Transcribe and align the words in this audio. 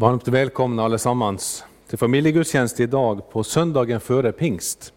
Varmt 0.00 0.28
välkomna 0.28 0.84
allesammans 0.84 1.64
till 1.88 1.98
familjegudstjänst 1.98 2.80
idag 2.80 3.30
på 3.30 3.44
söndagen 3.44 4.00
före 4.00 4.32
pingst. 4.32 4.92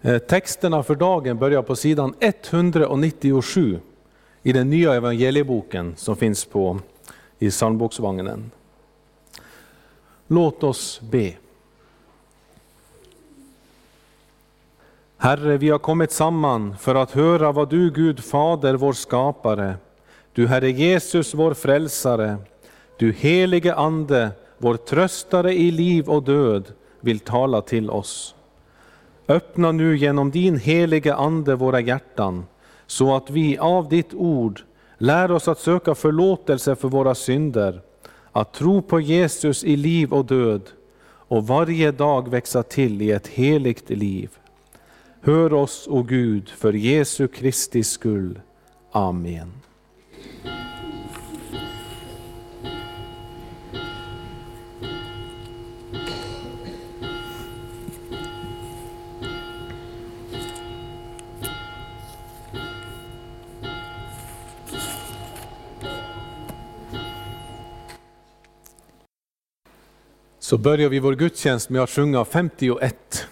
Eh, 0.00 0.18
texterna 0.18 0.82
för 0.82 0.94
dagen 0.94 1.38
börjar 1.38 1.62
på 1.62 1.76
sidan 1.76 2.14
197 2.20 3.80
i 4.42 4.52
den 4.52 4.70
nya 4.70 4.94
evangelieboken 4.94 5.94
som 5.96 6.16
finns 6.16 6.44
på, 6.44 6.78
i 7.38 7.50
psalmboksvagnen. 7.50 8.50
Låt 10.26 10.62
oss 10.62 11.00
be. 11.00 11.32
Herre, 15.16 15.56
vi 15.56 15.68
har 15.70 15.78
kommit 15.78 16.12
samman 16.12 16.76
för 16.78 16.94
att 16.94 17.10
höra 17.10 17.52
vad 17.52 17.70
du, 17.70 17.90
Gud 17.90 18.24
Fader, 18.24 18.74
vår 18.74 18.92
skapare, 18.92 19.76
du 20.32 20.46
Herre 20.46 20.70
Jesus, 20.70 21.34
vår 21.34 21.54
frälsare, 21.54 22.36
du 22.96 23.12
helige 23.12 23.74
Ande, 23.74 24.30
vår 24.58 24.76
tröstare 24.76 25.54
i 25.54 25.70
liv 25.70 26.08
och 26.08 26.22
död, 26.22 26.72
vill 27.00 27.20
tala 27.20 27.62
till 27.62 27.90
oss. 27.90 28.34
Öppna 29.28 29.72
nu 29.72 29.96
genom 29.96 30.30
din 30.30 30.58
helige 30.58 31.14
Ande 31.14 31.54
våra 31.54 31.80
hjärtan, 31.80 32.44
så 32.86 33.16
att 33.16 33.30
vi 33.30 33.58
av 33.58 33.88
ditt 33.88 34.14
ord 34.14 34.60
lär 34.98 35.30
oss 35.30 35.48
att 35.48 35.58
söka 35.58 35.94
förlåtelse 35.94 36.76
för 36.76 36.88
våra 36.88 37.14
synder, 37.14 37.80
att 38.32 38.52
tro 38.52 38.82
på 38.82 39.00
Jesus 39.00 39.64
i 39.64 39.76
liv 39.76 40.12
och 40.12 40.24
död 40.24 40.62
och 41.28 41.46
varje 41.46 41.92
dag 41.92 42.28
växa 42.28 42.62
till 42.62 43.02
i 43.02 43.10
ett 43.10 43.26
heligt 43.26 43.90
liv. 43.90 44.30
Hör 45.20 45.52
oss, 45.52 45.86
o 45.90 46.02
Gud, 46.02 46.48
för 46.48 46.72
Jesu 46.72 47.28
Kristi 47.28 47.82
skull. 47.84 48.40
Amen. 48.92 49.52
Så 70.46 70.58
börjar 70.58 70.88
vi 70.88 70.98
vår 70.98 71.14
gudstjänst 71.14 71.70
med 71.70 71.82
att 71.82 71.90
sjunga 71.90 72.24
51. 72.24 73.26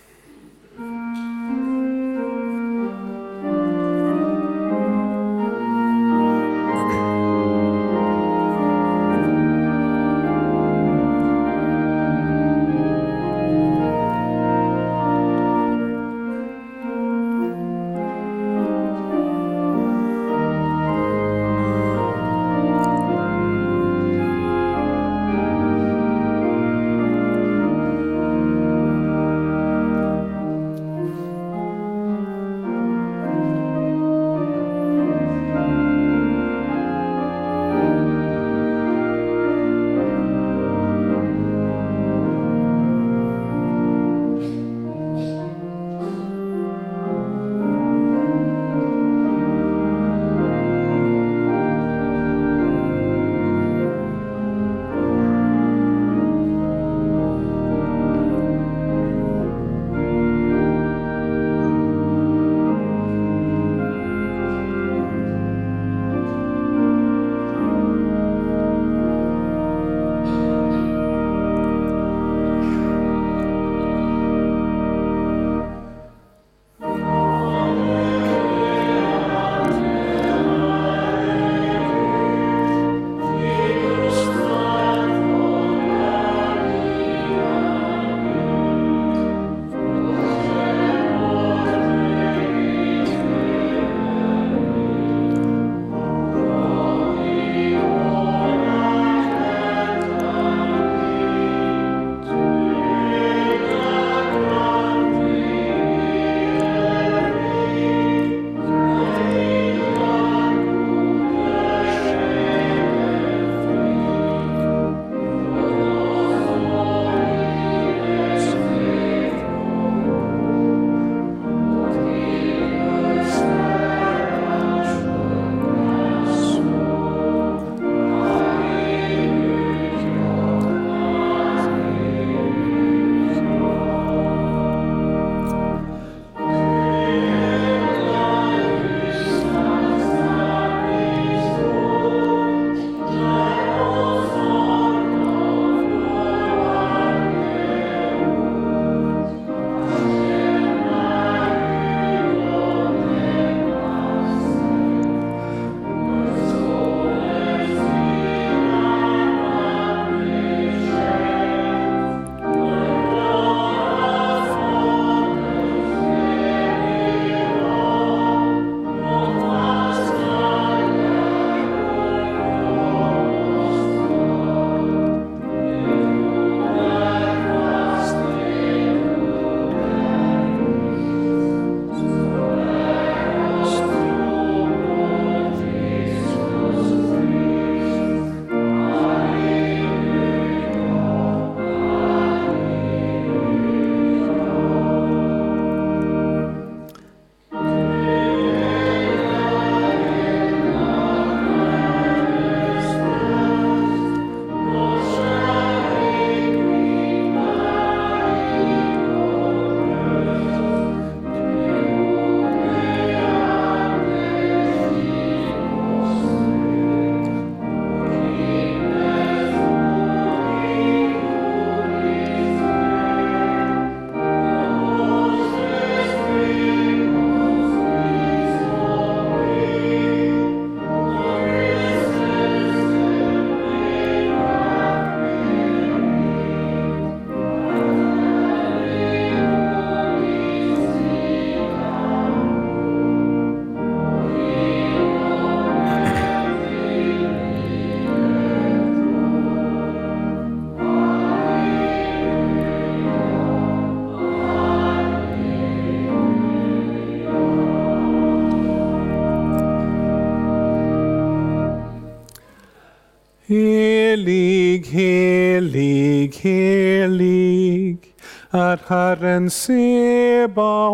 Herren 268.87 269.51
Sebaot. 269.51 270.85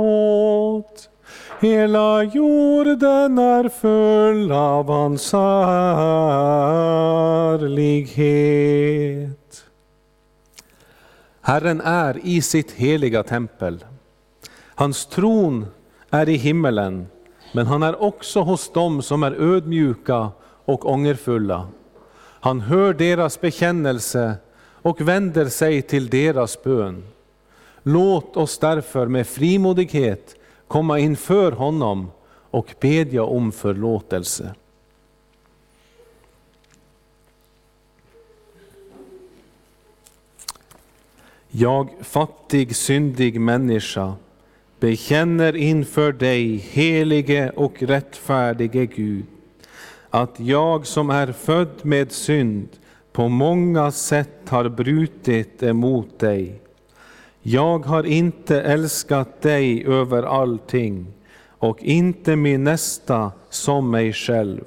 Hela 1.61 2.23
jorden 2.23 3.39
är 3.39 3.69
full 3.69 4.53
av 4.53 4.87
hans 4.87 5.33
härlighet. 5.33 6.11
Herren 11.41 11.81
är 11.81 12.27
i 12.27 12.43
sitt 12.43 12.73
heliga 12.73 13.23
tempel. 13.23 13.85
Hans 14.75 15.07
tron 15.07 15.67
är 16.11 16.29
i 16.29 16.37
himmelen, 16.37 17.07
men 17.55 17.67
han 17.67 17.83
är 17.83 18.03
också 18.03 18.41
hos 18.41 18.73
dem 18.73 19.03
som 19.03 19.23
är 19.23 19.33
ödmjuka 19.33 20.29
och 20.65 20.91
ångerfulla. 20.91 21.69
Han 22.41 22.61
hör 22.61 22.95
deras 22.95 23.41
bekännelse 23.41 24.35
och 24.83 25.01
vänder 25.01 25.47
sig 25.47 25.83
till 25.83 26.09
deras 26.09 26.63
bön. 26.63 27.03
Låt 27.83 28.37
oss 28.37 28.59
därför 28.59 29.07
med 29.07 29.27
frimodighet 29.27 30.37
komma 30.69 30.99
inför 30.99 31.53
honom 31.53 32.11
och 32.51 32.75
bedja 32.81 33.23
om 33.23 33.53
förlåtelse. 33.53 34.55
Jag, 41.49 41.89
fattig, 42.01 42.77
syndig 42.77 43.41
människa, 43.41 44.15
bekänner 44.81 45.57
inför 45.57 46.13
dig, 46.13 46.57
helige 46.57 47.51
och 47.51 47.83
rättfärdige 47.83 48.87
Gud, 48.87 49.25
att 50.11 50.41
jag 50.41 50.87
som 50.87 51.11
är 51.11 51.33
född 51.33 51.81
med 51.83 52.13
synd 52.13 52.69
på 53.13 53.29
många 53.29 53.91
sätt 53.91 54.49
har 54.49 54.69
brutit 54.69 55.63
emot 55.63 56.19
dig. 56.19 56.61
Jag 57.43 57.87
har 57.87 58.07
inte 58.07 58.61
älskat 58.61 59.43
dig 59.43 59.87
över 59.87 60.23
allting 60.23 61.07
och 61.59 61.83
inte 61.83 62.37
min 62.37 62.65
nästa 62.65 63.33
som 63.51 63.91
mig 63.91 64.13
själv. 64.13 64.65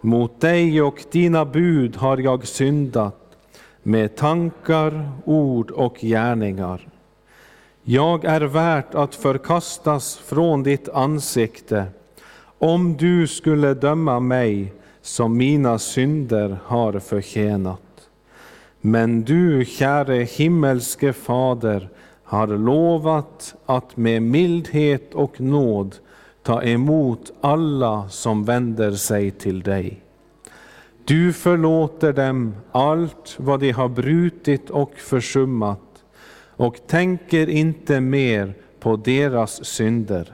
Mot 0.00 0.40
dig 0.40 0.82
och 0.82 1.04
dina 1.10 1.44
bud 1.44 1.96
har 1.96 2.18
jag 2.18 2.46
syndat 2.46 3.36
med 3.82 4.16
tankar, 4.16 5.10
ord 5.24 5.70
och 5.70 5.96
gärningar. 6.00 6.88
Jag 7.82 8.24
är 8.24 8.40
värt 8.40 8.94
att 8.94 9.14
förkastas 9.14 10.16
från 10.16 10.62
ditt 10.62 10.88
ansikte 10.88 11.86
om 12.58 12.96
du 12.96 13.26
skulle 13.26 13.74
döma 13.74 14.20
mig 14.20 14.72
som 15.02 15.36
mina 15.36 15.78
synder 15.78 16.58
har 16.64 16.98
förtjänat. 16.98 17.89
Men 18.80 19.22
du, 19.22 19.64
käre 19.64 20.14
himmelske 20.14 21.12
Fader, 21.12 21.88
har 22.22 22.46
lovat 22.46 23.54
att 23.66 23.96
med 23.96 24.22
mildhet 24.22 25.14
och 25.14 25.40
nåd 25.40 25.96
ta 26.42 26.62
emot 26.62 27.32
alla 27.40 28.08
som 28.08 28.44
vänder 28.44 28.92
sig 28.92 29.30
till 29.30 29.62
dig. 29.62 30.00
Du 31.04 31.32
förlåter 31.32 32.12
dem 32.12 32.54
allt 32.72 33.36
vad 33.38 33.60
de 33.60 33.70
har 33.70 33.88
brutit 33.88 34.70
och 34.70 34.94
försummat 34.94 36.04
och 36.56 36.86
tänker 36.86 37.48
inte 37.48 38.00
mer 38.00 38.54
på 38.80 38.96
deras 38.96 39.64
synder. 39.64 40.32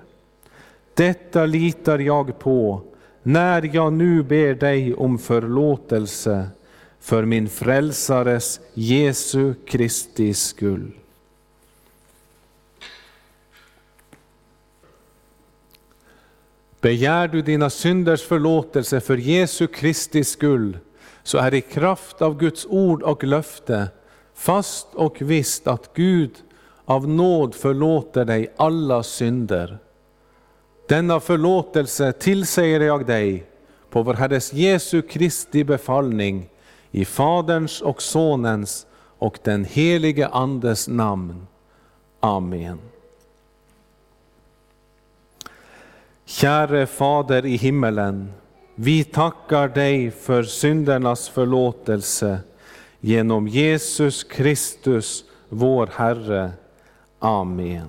Detta 0.95 1.47
litar 1.47 1.99
jag 1.99 2.39
på 2.39 2.81
när 3.23 3.71
jag 3.75 3.93
nu 3.93 4.23
ber 4.23 4.55
dig 4.55 4.95
om 4.95 5.19
förlåtelse 5.19 6.49
för 7.01 7.25
min 7.25 7.49
frälsares 7.49 8.61
Jesu 8.75 9.55
Kristi 9.67 10.35
skull. 10.35 10.93
Begär 16.81 17.29
du 17.29 17.43
dina 17.43 17.71
synders 17.71 18.23
förlåtelse 18.23 19.01
för 19.01 19.17
Jesu 19.17 19.67
Kristi 19.67 20.25
skull, 20.25 20.79
så 21.23 21.39
är 21.39 21.55
i 21.55 21.61
kraft 21.61 22.23
av 22.23 22.39
Guds 22.39 22.67
ord 22.67 23.03
och 23.03 23.25
löfte 23.25 23.89
fast 24.35 24.87
och 24.95 25.17
visst 25.21 25.67
att 25.67 25.91
Gud 25.95 26.31
av 26.85 27.09
nåd 27.09 27.55
förlåter 27.55 28.25
dig 28.25 28.53
alla 28.57 29.03
synder. 29.03 29.79
Denna 30.89 31.21
förlåtelse 31.21 32.13
tillsäger 32.13 32.81
jag 32.81 33.07
dig 33.07 33.47
på 33.91 34.03
vår 34.03 34.15
Herres 34.15 34.53
Jesu 34.53 35.03
Kristi 35.03 35.65
befallning 35.65 36.49
i 36.97 37.05
Faderns 37.05 37.81
och 37.81 38.03
Sonens 38.03 38.87
och 39.19 39.39
den 39.43 39.65
helige 39.65 40.29
Andes 40.29 40.89
namn. 40.89 41.47
Amen. 42.21 42.79
Käre 46.25 46.87
Fader 46.87 47.47
i 47.47 47.57
himmelen, 47.57 48.33
vi 48.75 49.05
tackar 49.05 49.69
dig 49.69 50.11
för 50.11 50.43
syndernas 50.43 51.29
förlåtelse 51.29 52.39
genom 53.01 53.49
Jesus 53.49 54.25
Kristus, 54.25 55.25
vår 55.49 55.91
Herre. 55.93 56.51
Amen. 57.19 57.89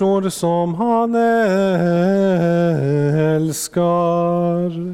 Människor 0.00 0.30
som 0.30 0.74
han 0.74 1.14
älskar. 3.36 4.89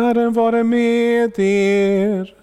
Herren 0.00 0.32
vare 0.32 0.64
med 0.64 1.38
er. 1.38 2.34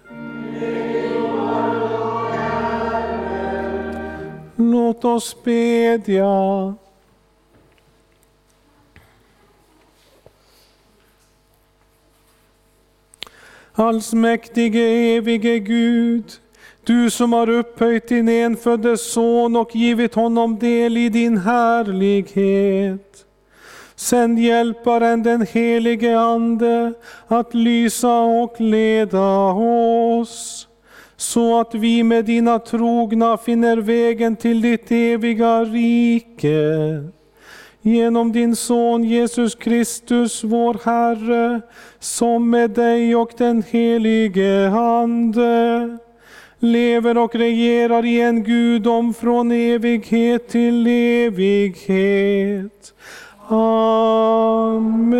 Låt 4.56 5.04
oss 5.04 5.36
bedja. 5.44 6.74
Allsmäktige 13.74 15.16
evige 15.16 15.58
Gud, 15.58 16.24
du 16.86 17.10
som 17.10 17.32
har 17.32 17.48
upphöjt 17.48 18.08
din 18.08 18.28
enfödde 18.28 18.96
son 18.96 19.56
och 19.56 19.76
givit 19.76 20.14
honom 20.14 20.58
del 20.58 20.96
i 20.96 21.08
din 21.08 21.38
härlighet. 21.38 23.27
Sänd 23.98 24.38
hjälparen 24.38 25.22
den 25.22 25.46
helige 25.52 26.18
Ande 26.18 26.92
att 27.26 27.54
lysa 27.54 28.20
och 28.20 28.60
leda 28.60 29.52
oss, 29.52 30.68
så 31.16 31.60
att 31.60 31.74
vi 31.74 32.02
med 32.02 32.24
dina 32.24 32.58
trogna 32.58 33.36
finner 33.36 33.76
vägen 33.76 34.36
till 34.36 34.60
ditt 34.60 34.90
eviga 34.90 35.64
rike. 35.64 36.68
Genom 37.82 38.32
din 38.32 38.56
son 38.56 39.04
Jesus 39.04 39.54
Kristus, 39.54 40.44
vår 40.44 40.76
Herre, 40.84 41.60
som 41.98 42.50
med 42.50 42.70
dig 42.70 43.16
och 43.16 43.30
den 43.36 43.62
helige 43.70 44.68
Ande 44.68 45.98
lever 46.58 47.18
och 47.18 47.34
regerar 47.34 48.04
i 48.04 48.20
en 48.20 48.44
gudom 48.44 49.14
från 49.14 49.52
evighet 49.52 50.48
till 50.48 50.86
evighet. 50.86 52.94
Amen. 53.50 55.12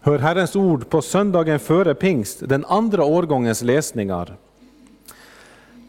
Hör 0.00 0.18
Herrens 0.18 0.56
ord 0.56 0.88
på 0.90 1.02
söndagen 1.02 1.58
före 1.58 1.94
pingst, 1.94 2.48
den 2.48 2.64
andra 2.64 3.04
årgångens 3.04 3.62
läsningar. 3.62 4.36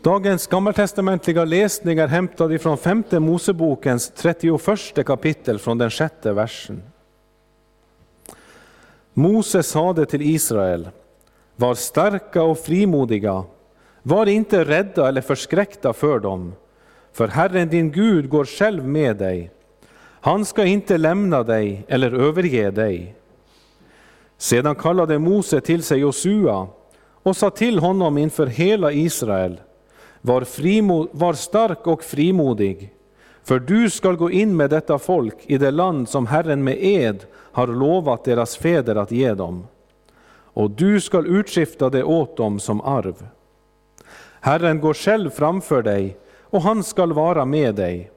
Dagens 0.02 0.48
gammaltestamentliga 0.48 1.46
läsning 1.46 2.00
är 2.00 2.08
hämtad 2.08 2.54
ifrån 2.54 2.78
femte 2.78 3.20
Mosebokens 3.20 4.12
31 4.16 5.06
kapitel 5.06 5.60
från 5.60 5.78
den 5.78 5.90
sjätte 5.90 6.34
versen. 6.34 6.84
Mose 9.14 9.64
sade 9.64 10.06
till 10.06 10.22
Israel, 10.22 10.90
var 11.56 11.76
starka 11.76 12.44
och 12.44 12.60
frimodiga, 12.60 13.44
var 14.04 14.26
inte 14.26 14.64
rädda 14.64 15.08
eller 15.08 15.22
förskräckta 15.22 15.94
för 15.94 16.20
dem, 16.20 16.54
för 17.18 17.28
Herren 17.28 17.70
din 17.70 17.92
Gud 17.92 18.30
går 18.30 18.46
själv 18.46 18.88
med 18.88 19.18
dig. 19.18 19.52
Han 20.00 20.46
ska 20.46 20.66
inte 20.66 20.98
lämna 20.98 21.44
dig 21.44 21.86
eller 21.88 22.12
överge 22.12 22.72
dig. 22.72 23.16
Sedan 24.38 24.76
kallade 24.76 25.20
Mose 25.20 25.62
till 25.62 25.84
sig 25.84 26.00
Josua 26.00 26.68
och 27.24 27.38
sa 27.38 27.50
till 27.50 27.80
honom 27.80 28.18
inför 28.18 28.48
hela 28.48 28.92
Israel, 28.92 29.62
var, 30.22 30.42
frimo, 30.42 31.08
var 31.12 31.34
stark 31.34 31.88
och 31.88 32.04
frimodig, 32.04 32.94
för 33.44 33.60
du 33.60 33.90
skall 33.90 34.16
gå 34.16 34.32
in 34.32 34.58
med 34.58 34.70
detta 34.70 35.00
folk 35.00 35.36
i 35.46 35.58
det 35.58 35.72
land 35.72 36.10
som 36.10 36.28
Herren 36.28 36.64
med 36.64 36.78
ed 36.80 37.26
har 37.34 37.68
lovat 37.68 38.24
deras 38.24 38.58
fäder 38.58 38.96
att 38.96 39.12
ge 39.12 39.34
dem, 39.34 39.68
och 40.30 40.72
du 40.72 41.02
skall 41.02 41.28
utskifta 41.28 41.90
det 41.90 42.04
åt 42.04 42.38
dem 42.38 42.60
som 42.60 42.82
arv. 42.82 43.28
Herren 44.40 44.82
går 44.82 44.94
själv 44.94 45.30
framför 45.30 45.82
dig, 45.82 46.18
och 46.50 46.62
han 46.62 46.84
skall 46.84 47.14
vara 47.14 47.46
med 47.46 47.76
dig. 47.76 48.12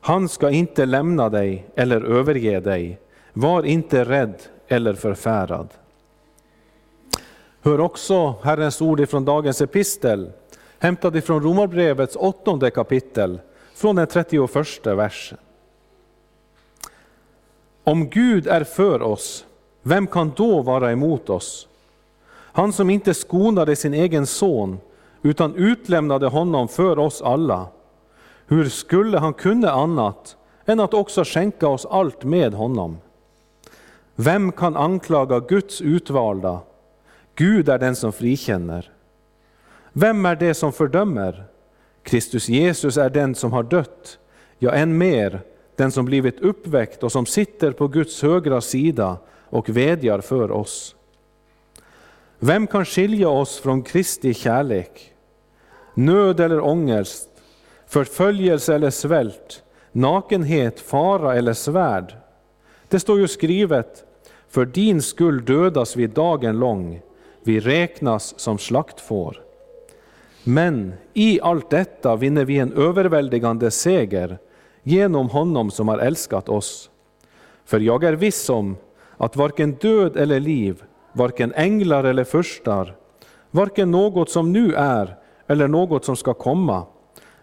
Han 0.00 0.28
ska 0.28 0.50
inte 0.50 0.86
lämna 0.86 1.28
dig 1.28 1.66
eller 1.74 2.00
överge 2.00 2.60
dig. 2.60 2.98
Var 3.32 3.62
inte 3.62 4.04
rädd 4.04 4.34
eller 4.68 4.94
förfärad. 4.94 5.68
Hör 7.62 7.80
också 7.80 8.34
Herrens 8.42 8.80
ord 8.80 9.00
ifrån 9.00 9.24
dagens 9.24 9.60
epistel, 9.60 10.32
hämtad 10.78 11.16
ifrån 11.16 11.42
Romarbrevets 11.42 12.16
åttonde 12.16 12.70
kapitel, 12.70 13.40
från 13.74 13.96
den 13.96 14.06
31 14.06 14.86
versen. 14.86 15.38
Om 17.84 18.08
Gud 18.08 18.46
är 18.46 18.64
för 18.64 19.02
oss, 19.02 19.44
vem 19.82 20.06
kan 20.06 20.32
då 20.36 20.62
vara 20.62 20.92
emot 20.92 21.30
oss? 21.30 21.68
Han 22.32 22.72
som 22.72 22.90
inte 22.90 23.14
skonade 23.14 23.76
sin 23.76 23.94
egen 23.94 24.26
son, 24.26 24.78
utan 25.22 25.54
utlämnade 25.54 26.26
honom 26.26 26.68
för 26.68 26.98
oss 26.98 27.22
alla. 27.22 27.66
Hur 28.46 28.68
skulle 28.68 29.18
han 29.18 29.34
kunna 29.34 29.70
annat 29.70 30.36
än 30.66 30.80
att 30.80 30.94
också 30.94 31.24
skänka 31.24 31.68
oss 31.68 31.86
allt 31.86 32.24
med 32.24 32.54
honom? 32.54 32.98
Vem 34.14 34.52
kan 34.52 34.76
anklaga 34.76 35.40
Guds 35.40 35.80
utvalda? 35.80 36.60
Gud 37.34 37.68
är 37.68 37.78
den 37.78 37.96
som 37.96 38.12
frikänner. 38.12 38.90
Vem 39.92 40.26
är 40.26 40.36
det 40.36 40.54
som 40.54 40.72
fördömer? 40.72 41.44
Kristus 42.02 42.48
Jesus 42.48 42.96
är 42.96 43.10
den 43.10 43.34
som 43.34 43.52
har 43.52 43.62
dött, 43.62 44.18
ja 44.58 44.72
än 44.72 44.98
mer, 44.98 45.40
den 45.76 45.92
som 45.92 46.04
blivit 46.04 46.40
uppväckt 46.40 47.02
och 47.02 47.12
som 47.12 47.26
sitter 47.26 47.72
på 47.72 47.88
Guds 47.88 48.22
högra 48.22 48.60
sida 48.60 49.16
och 49.28 49.68
vädjar 49.68 50.20
för 50.20 50.50
oss. 50.50 50.96
Vem 52.38 52.66
kan 52.66 52.84
skilja 52.84 53.28
oss 53.28 53.60
från 53.60 53.82
Kristi 53.82 54.34
kärlek? 54.34 55.11
Nöd 55.94 56.40
eller 56.40 56.60
ångest, 56.60 57.28
förföljelse 57.86 58.74
eller 58.74 58.90
svält, 58.90 59.62
nakenhet, 59.92 60.80
fara 60.80 61.34
eller 61.34 61.52
svärd. 61.52 62.16
Det 62.88 63.00
står 63.00 63.18
ju 63.18 63.28
skrivet, 63.28 64.04
för 64.48 64.64
din 64.64 65.02
skull 65.02 65.44
dödas 65.44 65.96
vi 65.96 66.06
dagen 66.06 66.58
lång, 66.58 67.00
vi 67.44 67.60
räknas 67.60 68.34
som 68.38 68.58
slaktfår. 68.58 69.42
Men 70.44 70.94
i 71.14 71.40
allt 71.40 71.70
detta 71.70 72.16
vinner 72.16 72.44
vi 72.44 72.58
en 72.58 72.72
överväldigande 72.72 73.70
seger 73.70 74.38
genom 74.82 75.28
honom 75.28 75.70
som 75.70 75.88
har 75.88 75.98
älskat 75.98 76.48
oss. 76.48 76.90
För 77.64 77.80
jag 77.80 78.04
är 78.04 78.12
viss 78.12 78.50
om 78.50 78.76
att 79.16 79.36
varken 79.36 79.72
död 79.72 80.16
eller 80.16 80.40
liv, 80.40 80.82
varken 81.12 81.52
änglar 81.52 82.04
eller 82.04 82.24
furstar, 82.24 82.96
varken 83.50 83.90
något 83.90 84.30
som 84.30 84.52
nu 84.52 84.74
är 84.74 85.16
eller 85.46 85.68
något 85.68 86.04
som 86.04 86.16
ska 86.16 86.34
komma, 86.34 86.86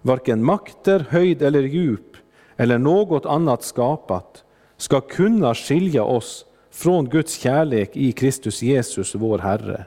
varken 0.02 0.44
makter, 0.44 1.06
höjd 1.10 1.42
eller 1.42 1.62
djup 1.62 2.18
eller 2.58 2.78
något 2.78 3.26
annat 3.26 3.64
skapat 3.64 4.44
ska 4.78 5.02
kunna 5.02 5.56
skilja 5.56 6.04
oss 6.04 6.46
från 6.72 7.10
Guds 7.10 7.40
kärlek 7.40 7.90
i 7.94 8.12
Kristus 8.12 8.62
Jesus, 8.62 9.16
vår 9.16 9.40
Herre. 9.40 9.86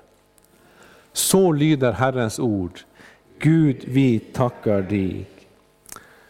Så 1.12 1.52
lyder 1.52 1.92
Herrens 1.92 2.38
ord. 2.38 2.80
Gud, 3.38 3.84
vi 3.84 4.18
tackar 4.18 4.82
dig. 4.82 5.26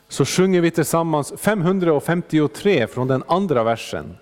Så 0.08 0.24
sjunger 0.24 0.60
vi 0.60 0.70
tillsammans 0.70 1.32
553 1.38 2.86
från 2.86 3.08
den 3.08 3.22
andra 3.26 3.64
versen. 3.64 4.16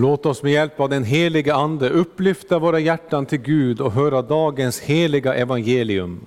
Låt 0.00 0.26
oss 0.26 0.42
med 0.42 0.52
hjälp 0.52 0.80
av 0.80 0.88
den 0.88 1.04
helige 1.04 1.54
Ande 1.54 1.90
upplyfta 1.90 2.58
våra 2.58 2.78
hjärtan 2.78 3.26
till 3.26 3.38
Gud 3.38 3.80
och 3.80 3.92
höra 3.92 4.22
dagens 4.22 4.80
heliga 4.80 5.34
evangelium. 5.34 6.26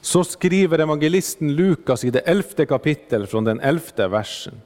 Så 0.00 0.24
skriver 0.24 0.78
evangelisten 0.78 1.56
Lukas 1.56 2.04
i 2.04 2.10
det 2.10 2.18
elfte 2.18 2.66
kapitlet 2.66 3.30
från 3.30 3.44
den 3.44 3.60
elfte 3.60 4.08
versen. 4.08 4.60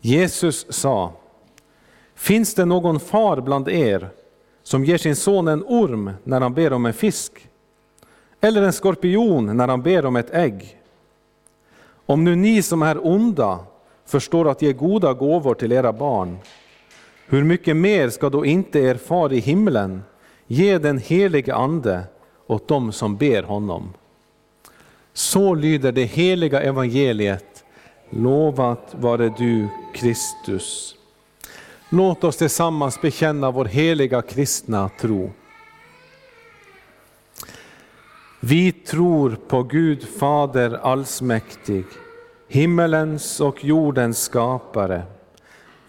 Jesus 0.00 0.66
sa, 0.68 1.12
finns 2.14 2.54
det 2.54 2.64
någon 2.64 3.00
far 3.00 3.40
bland 3.40 3.68
er 3.68 4.08
som 4.62 4.84
ger 4.84 4.98
sin 4.98 5.16
son 5.16 5.48
en 5.48 5.64
orm 5.66 6.10
när 6.24 6.40
han 6.40 6.54
ber 6.54 6.72
om 6.72 6.86
en 6.86 6.94
fisk? 6.94 7.48
Eller 8.40 8.62
en 8.62 8.72
skorpion 8.72 9.56
när 9.56 9.68
han 9.68 9.82
ber 9.82 10.06
om 10.06 10.16
ett 10.16 10.34
ägg? 10.34 10.78
Om 12.06 12.24
nu 12.24 12.36
ni 12.36 12.62
som 12.62 12.82
är 12.82 13.06
onda 13.06 13.58
förstår 14.12 14.48
att 14.48 14.62
ge 14.62 14.72
goda 14.72 15.12
gåvor 15.12 15.54
till 15.54 15.72
era 15.72 15.92
barn, 15.92 16.38
hur 17.26 17.44
mycket 17.44 17.76
mer 17.76 18.10
ska 18.10 18.30
då 18.30 18.44
inte 18.44 18.78
er 18.78 18.94
far 18.94 19.32
i 19.32 19.38
himlen 19.38 20.02
ge 20.46 20.78
den 20.78 20.98
helige 20.98 21.54
Ande 21.54 22.04
åt 22.46 22.68
dem 22.68 22.92
som 22.92 23.16
ber 23.16 23.42
honom? 23.42 23.92
Så 25.12 25.54
lyder 25.54 25.92
det 25.92 26.04
heliga 26.04 26.62
evangeliet. 26.62 27.64
Lovat 28.10 28.94
vare 29.00 29.34
du, 29.38 29.68
Kristus. 29.94 30.94
Låt 31.88 32.24
oss 32.24 32.36
tillsammans 32.36 33.00
bekänna 33.00 33.50
vår 33.50 33.64
heliga 33.64 34.22
kristna 34.22 34.90
tro. 35.00 35.30
Vi 38.40 38.72
tror 38.72 39.36
på 39.48 39.62
Gud 39.62 40.08
Fader 40.08 40.78
allsmäktig, 40.82 41.84
himmelens 42.52 43.40
och 43.40 43.64
jordens 43.64 44.22
skapare. 44.22 45.02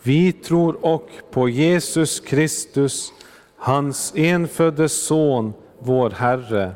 Vi 0.04 0.32
tror 0.32 0.86
och 0.86 1.10
på 1.32 1.49
Jesus 1.49 2.19
Kristus, 2.19 3.13
hans 3.58 4.13
enfödde 4.15 4.89
Son, 4.89 5.54
vår 5.80 6.10
Herre, 6.10 6.71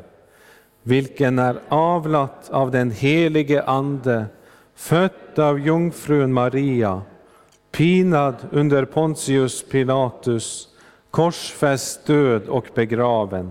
vilken 0.82 1.38
är 1.38 1.60
avlat 1.68 2.50
av 2.50 2.70
den 2.70 2.90
helige 2.90 3.62
Ande, 3.62 4.26
född 4.74 5.38
av 5.38 5.60
jungfrun 5.60 6.32
Maria, 6.32 7.02
pinad 7.72 8.36
under 8.50 8.84
Pontius 8.84 9.64
Pilatus, 9.68 10.68
korsfäst, 11.10 12.06
död 12.06 12.48
och 12.48 12.66
begraven, 12.74 13.50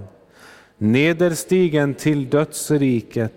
nederstigen 0.78 1.93
till 1.93 2.30
dödsriket, 2.30 3.37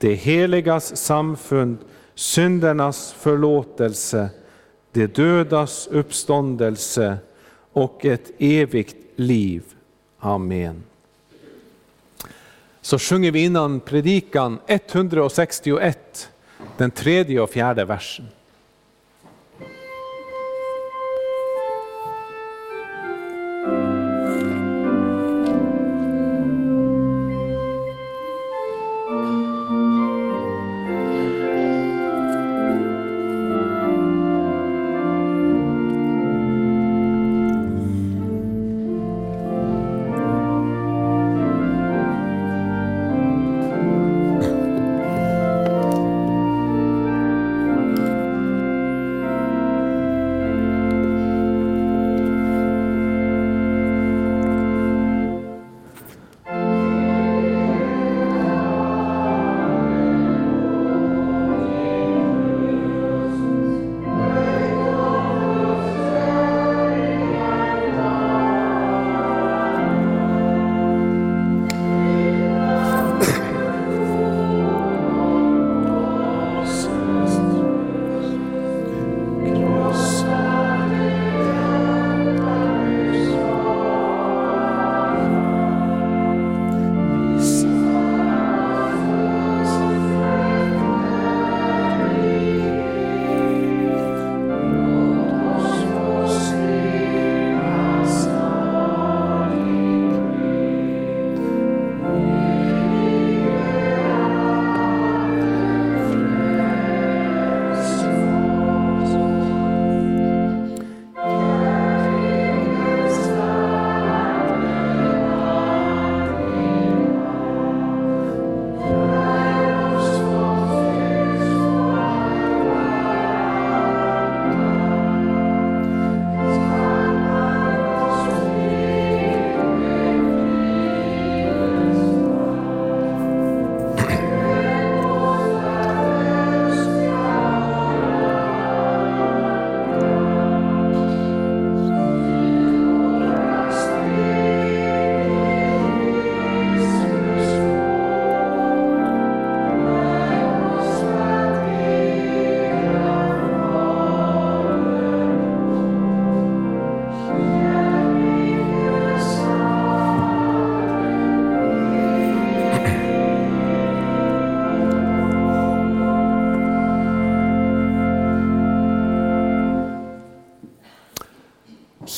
det 0.00 0.14
heligas 0.14 0.96
samfund, 0.96 1.78
syndernas 2.14 3.12
förlåtelse, 3.12 4.28
de 4.92 5.06
dödas 5.06 5.86
uppståndelse 5.86 7.18
och 7.72 8.04
ett 8.04 8.30
evigt 8.38 8.96
liv. 9.16 9.62
Amen. 10.18 10.82
Så 12.80 12.98
sjunger 12.98 13.30
vi 13.30 13.44
innan 13.44 13.80
predikan 13.80 14.58
161, 14.66 16.30
den 16.76 16.90
tredje 16.90 17.40
och 17.40 17.50
fjärde 17.50 17.84
versen. 17.84 18.26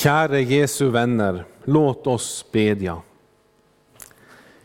Käre 0.03 0.41
Jesu 0.41 0.89
vänner, 0.89 1.45
låt 1.65 2.07
oss 2.07 2.45
bedja. 2.53 3.03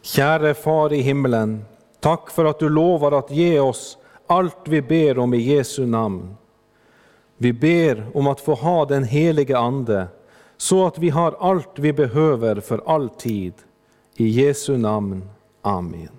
Käre 0.01 0.53
Far 0.53 0.93
i 0.93 1.01
himlen, 1.01 1.65
tack 1.99 2.29
för 2.29 2.45
att 2.45 2.59
du 2.59 2.69
lovar 2.69 3.11
att 3.11 3.31
ge 3.31 3.59
oss 3.59 3.97
allt 4.27 4.57
vi 4.65 4.81
ber 4.81 5.19
om 5.19 5.33
i 5.33 5.37
Jesu 5.37 5.85
namn. 5.85 6.35
Vi 7.37 7.53
ber 7.53 8.07
om 8.13 8.27
att 8.27 8.41
få 8.41 8.53
ha 8.53 8.85
den 8.85 9.03
helige 9.03 9.57
Ande 9.57 10.07
så 10.57 10.87
att 10.87 10.97
vi 10.97 11.09
har 11.09 11.35
allt 11.39 11.79
vi 11.79 11.93
behöver 11.93 12.59
för 12.59 12.81
all 12.85 13.09
tid. 13.09 13.53
I 14.15 14.27
Jesu 14.27 14.77
namn. 14.77 15.29
Amen. 15.61 16.09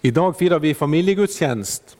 Idag 0.00 0.36
firar 0.36 0.58
vi 0.58 0.74
familjegudstjänst 0.74 1.96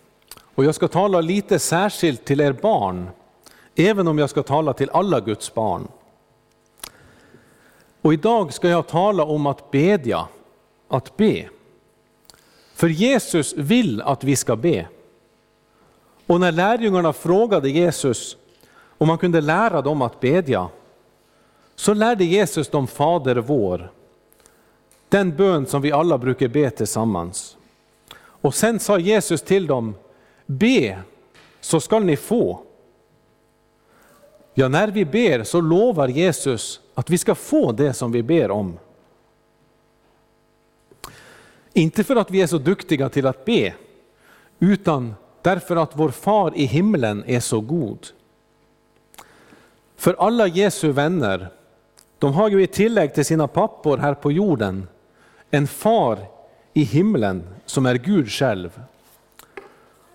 och 0.54 0.64
jag 0.64 0.74
ska 0.74 0.88
tala 0.88 1.20
lite 1.20 1.58
särskilt 1.58 2.24
till 2.24 2.40
er 2.40 2.52
barn, 2.52 3.10
även 3.76 4.08
om 4.08 4.18
jag 4.18 4.30
ska 4.30 4.42
tala 4.42 4.72
till 4.72 4.90
alla 4.90 5.20
Guds 5.20 5.54
barn. 5.54 5.88
Och 8.02 8.12
idag 8.12 8.52
ska 8.52 8.68
jag 8.68 8.86
tala 8.86 9.24
om 9.24 9.46
att 9.46 9.70
bedja, 9.70 10.28
att 10.88 11.16
be. 11.16 11.48
För 12.74 12.88
Jesus 12.88 13.54
vill 13.56 14.02
att 14.02 14.24
vi 14.24 14.36
ska 14.36 14.56
be. 14.56 14.86
Och 16.26 16.40
när 16.40 16.52
lärjungarna 16.52 17.12
frågade 17.12 17.70
Jesus 17.70 18.36
om 18.98 19.08
man 19.08 19.18
kunde 19.18 19.40
lära 19.40 19.82
dem 19.82 20.02
att 20.02 20.20
bedja, 20.20 20.68
så 21.74 21.94
lärde 21.94 22.24
Jesus 22.24 22.68
dem 22.68 22.86
Fader 22.86 23.36
vår, 23.36 23.92
den 25.08 25.36
bön 25.36 25.66
som 25.66 25.82
vi 25.82 25.92
alla 25.92 26.18
brukar 26.18 26.48
be 26.48 26.70
tillsammans. 26.70 27.56
Och 28.16 28.54
sen 28.54 28.80
sa 28.80 28.98
Jesus 28.98 29.42
till 29.42 29.66
dem, 29.66 29.94
be 30.46 31.02
så 31.60 31.80
skall 31.80 32.04
ni 32.04 32.16
få. 32.16 32.60
Ja, 34.60 34.68
när 34.68 34.88
vi 34.88 35.04
ber 35.04 35.42
så 35.42 35.60
lovar 35.60 36.08
Jesus 36.08 36.80
att 36.94 37.10
vi 37.10 37.18
ska 37.18 37.34
få 37.34 37.72
det 37.72 37.92
som 37.92 38.12
vi 38.12 38.22
ber 38.22 38.50
om. 38.50 38.78
Inte 41.72 42.04
för 42.04 42.16
att 42.16 42.30
vi 42.30 42.42
är 42.42 42.46
så 42.46 42.58
duktiga 42.58 43.08
till 43.08 43.26
att 43.26 43.44
be, 43.44 43.74
utan 44.58 45.14
därför 45.42 45.76
att 45.76 45.90
vår 45.94 46.10
far 46.10 46.52
i 46.56 46.64
himlen 46.64 47.24
är 47.26 47.40
så 47.40 47.60
god. 47.60 48.06
För 49.96 50.14
alla 50.18 50.46
Jesu 50.46 50.92
vänner, 50.92 51.48
de 52.18 52.32
har 52.32 52.48
ju 52.48 52.62
i 52.62 52.66
tillägg 52.66 53.14
till 53.14 53.24
sina 53.24 53.48
pappor 53.48 53.98
här 53.98 54.14
på 54.14 54.32
jorden, 54.32 54.88
en 55.50 55.66
far 55.66 56.18
i 56.72 56.82
himlen 56.82 57.42
som 57.66 57.86
är 57.86 57.94
Gud 57.94 58.30
själv. 58.30 58.80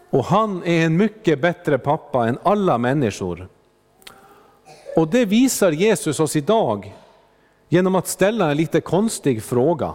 Och 0.09 0.25
han 0.25 0.63
är 0.63 0.85
en 0.85 0.97
mycket 0.97 1.41
bättre 1.41 1.77
pappa 1.77 2.27
än 2.27 2.37
alla 2.43 2.77
människor. 2.77 3.47
Och 4.95 5.07
det 5.07 5.25
visar 5.25 5.71
Jesus 5.71 6.19
oss 6.19 6.35
idag 6.35 6.95
genom 7.69 7.95
att 7.95 8.07
ställa 8.07 8.51
en 8.51 8.57
lite 8.57 8.81
konstig 8.81 9.43
fråga. 9.43 9.93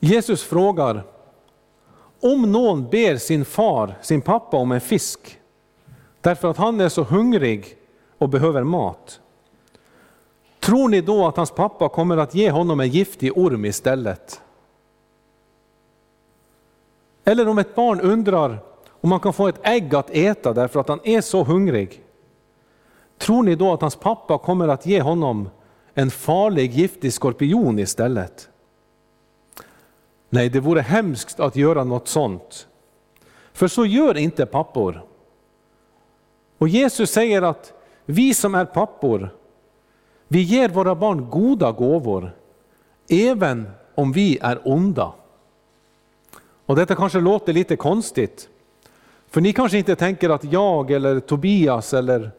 Jesus 0.00 0.42
frågar, 0.42 1.04
om 2.20 2.52
någon 2.52 2.88
ber 2.88 3.16
sin 3.16 3.44
far, 3.44 3.94
sin 4.02 4.20
pappa 4.20 4.56
om 4.56 4.72
en 4.72 4.80
fisk, 4.80 5.38
därför 6.20 6.50
att 6.50 6.56
han 6.56 6.80
är 6.80 6.88
så 6.88 7.02
hungrig 7.02 7.76
och 8.18 8.28
behöver 8.28 8.62
mat. 8.62 9.20
Tror 10.60 10.88
ni 10.88 11.00
då 11.00 11.26
att 11.26 11.36
hans 11.36 11.50
pappa 11.50 11.88
kommer 11.88 12.16
att 12.16 12.34
ge 12.34 12.50
honom 12.50 12.80
en 12.80 12.88
giftig 12.88 13.38
orm 13.38 13.64
istället? 13.64 14.40
Eller 17.24 17.48
om 17.48 17.58
ett 17.58 17.74
barn 17.74 18.00
undrar 18.00 18.58
om 18.90 19.10
man 19.10 19.20
kan 19.20 19.32
få 19.32 19.48
ett 19.48 19.60
ägg 19.62 19.94
att 19.94 20.10
äta 20.10 20.52
därför 20.52 20.80
att 20.80 20.88
han 20.88 21.00
är 21.04 21.20
så 21.20 21.44
hungrig. 21.44 22.03
Tror 23.18 23.42
ni 23.42 23.54
då 23.54 23.72
att 23.72 23.80
hans 23.80 23.96
pappa 23.96 24.38
kommer 24.38 24.68
att 24.68 24.86
ge 24.86 25.00
honom 25.00 25.50
en 25.94 26.10
farlig 26.10 26.72
giftig 26.72 27.12
skorpion 27.12 27.78
istället? 27.78 28.48
Nej, 30.30 30.48
det 30.48 30.60
vore 30.60 30.80
hemskt 30.80 31.40
att 31.40 31.56
göra 31.56 31.84
något 31.84 32.08
sånt. 32.08 32.66
För 33.52 33.68
så 33.68 33.86
gör 33.86 34.16
inte 34.16 34.46
pappor. 34.46 35.04
Och 36.58 36.68
Jesus 36.68 37.10
säger 37.10 37.42
att 37.42 37.72
vi 38.04 38.34
som 38.34 38.54
är 38.54 38.64
pappor, 38.64 39.34
vi 40.28 40.40
ger 40.40 40.68
våra 40.68 40.94
barn 40.94 41.30
goda 41.30 41.72
gåvor, 41.72 42.36
även 43.08 43.70
om 43.94 44.12
vi 44.12 44.38
är 44.42 44.68
onda. 44.68 45.12
Och 46.66 46.76
detta 46.76 46.94
kanske 46.94 47.20
låter 47.20 47.52
lite 47.52 47.76
konstigt, 47.76 48.48
för 49.30 49.40
ni 49.40 49.52
kanske 49.52 49.78
inte 49.78 49.96
tänker 49.96 50.30
att 50.30 50.44
jag 50.44 50.90
eller 50.90 51.20
Tobias 51.20 51.94
eller 51.94 52.30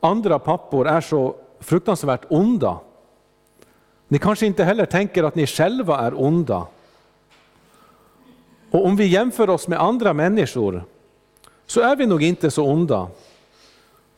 andra 0.00 0.38
pappor 0.38 0.88
är 0.88 1.00
så 1.00 1.34
fruktansvärt 1.60 2.24
onda. 2.28 2.78
Ni 4.08 4.18
kanske 4.18 4.46
inte 4.46 4.64
heller 4.64 4.86
tänker 4.86 5.24
att 5.24 5.34
ni 5.34 5.46
själva 5.46 5.98
är 5.98 6.20
onda. 6.20 6.66
Och 8.70 8.86
om 8.86 8.96
vi 8.96 9.06
jämför 9.06 9.50
oss 9.50 9.68
med 9.68 9.80
andra 9.80 10.12
människor 10.12 10.84
så 11.66 11.80
är 11.80 11.96
vi 11.96 12.06
nog 12.06 12.22
inte 12.22 12.50
så 12.50 12.66
onda. 12.66 13.08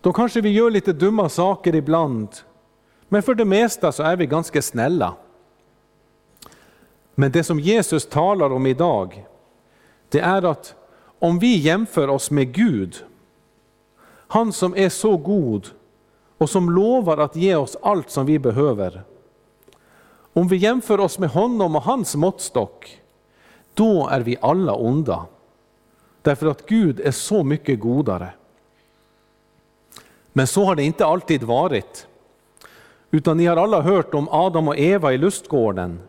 Då 0.00 0.12
kanske 0.12 0.40
vi 0.40 0.48
gör 0.48 0.70
lite 0.70 0.92
dumma 0.92 1.28
saker 1.28 1.74
ibland, 1.74 2.28
men 3.08 3.22
för 3.22 3.34
det 3.34 3.44
mesta 3.44 3.92
så 3.92 4.02
är 4.02 4.16
vi 4.16 4.26
ganska 4.26 4.62
snälla. 4.62 5.14
Men 7.14 7.32
det 7.32 7.44
som 7.44 7.60
Jesus 7.60 8.06
talar 8.06 8.52
om 8.52 8.66
idag, 8.66 9.26
det 10.08 10.20
är 10.20 10.42
att 10.42 10.74
om 11.18 11.38
vi 11.38 11.56
jämför 11.56 12.08
oss 12.08 12.30
med 12.30 12.52
Gud, 12.52 13.04
han 14.32 14.52
som 14.52 14.76
är 14.76 14.88
så 14.88 15.16
god 15.16 15.68
och 16.38 16.50
som 16.50 16.70
lovar 16.70 17.18
att 17.18 17.36
ge 17.36 17.54
oss 17.54 17.76
allt 17.82 18.10
som 18.10 18.26
vi 18.26 18.38
behöver. 18.38 19.02
Om 20.32 20.48
vi 20.48 20.56
jämför 20.56 21.00
oss 21.00 21.18
med 21.18 21.30
honom 21.30 21.76
och 21.76 21.82
hans 21.82 22.14
måttstock, 22.16 23.00
då 23.74 24.08
är 24.08 24.20
vi 24.20 24.36
alla 24.40 24.74
onda. 24.74 25.26
Därför 26.22 26.46
att 26.46 26.66
Gud 26.66 27.00
är 27.00 27.10
så 27.10 27.44
mycket 27.44 27.80
godare. 27.80 28.32
Men 30.32 30.46
så 30.46 30.64
har 30.64 30.74
det 30.74 30.82
inte 30.82 31.06
alltid 31.06 31.42
varit. 31.42 32.06
Utan 33.10 33.36
ni 33.36 33.46
har 33.46 33.56
alla 33.56 33.80
hört 33.80 34.14
om 34.14 34.28
Adam 34.30 34.68
och 34.68 34.78
Eva 34.78 35.12
i 35.12 35.18
lustgården. 35.18 36.00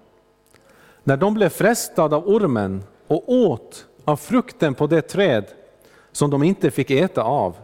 När 1.03 1.17
de 1.17 1.33
blev 1.33 1.49
frestade 1.49 2.15
av 2.15 2.27
ormen 2.27 2.83
och 3.07 3.31
åt 3.31 3.85
av 4.05 4.15
frukten 4.15 4.73
på 4.73 4.87
det 4.87 5.01
träd 5.01 5.45
som 6.11 6.29
de 6.29 6.43
inte 6.43 6.71
fick 6.71 6.91
äta 6.91 7.23
av, 7.23 7.55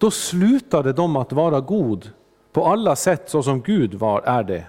då 0.00 0.10
slutade 0.10 0.92
de 0.92 1.16
att 1.16 1.32
vara 1.32 1.60
god 1.60 2.10
på 2.52 2.66
alla 2.66 2.96
sätt 2.96 3.30
så 3.30 3.42
som 3.42 3.60
Gud 3.60 3.94
var, 3.94 4.22
är 4.22 4.42
det. 4.42 4.64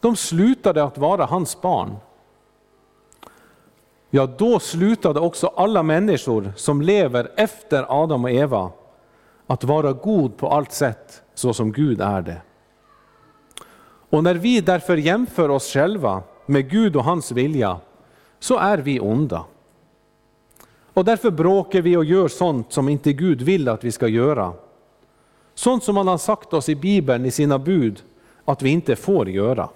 De 0.00 0.16
slutade 0.16 0.84
att 0.84 0.98
vara 0.98 1.24
hans 1.24 1.60
barn. 1.60 1.96
Ja, 4.10 4.26
då 4.26 4.58
slutade 4.58 5.20
också 5.20 5.46
alla 5.46 5.82
människor 5.82 6.52
som 6.56 6.82
lever 6.82 7.32
efter 7.36 8.02
Adam 8.02 8.24
och 8.24 8.30
Eva 8.30 8.70
att 9.46 9.64
vara 9.64 9.92
god 9.92 10.36
på 10.36 10.48
allt 10.48 10.72
sätt 10.72 11.22
så 11.34 11.54
som 11.54 11.72
Gud 11.72 12.00
är 12.00 12.22
det. 12.22 12.42
Och 14.10 14.24
när 14.24 14.34
vi 14.34 14.60
därför 14.60 14.96
jämför 14.96 15.48
oss 15.48 15.72
själva 15.72 16.22
med 16.46 16.70
Gud 16.70 16.96
och 16.96 17.04
hans 17.04 17.32
vilja, 17.32 17.80
så 18.38 18.58
är 18.58 18.78
vi 18.78 19.00
onda. 19.00 19.44
Och 20.96 21.04
därför 21.04 21.30
bråkar 21.30 21.80
vi 21.82 21.96
och 21.96 22.04
gör 22.04 22.28
sånt 22.28 22.72
som 22.72 22.88
inte 22.88 23.12
Gud 23.12 23.42
vill 23.42 23.68
att 23.68 23.84
vi 23.84 23.92
ska 23.92 24.08
göra. 24.08 24.52
Sånt 25.54 25.84
som 25.84 25.96
han 25.96 26.08
har 26.08 26.18
sagt 26.18 26.52
oss 26.52 26.68
i 26.68 26.74
Bibeln 26.74 27.24
i 27.24 27.30
sina 27.30 27.58
bud 27.58 28.02
att 28.44 28.62
vi 28.62 28.70
inte 28.70 28.96
får 28.96 29.28
göra. 29.28 29.68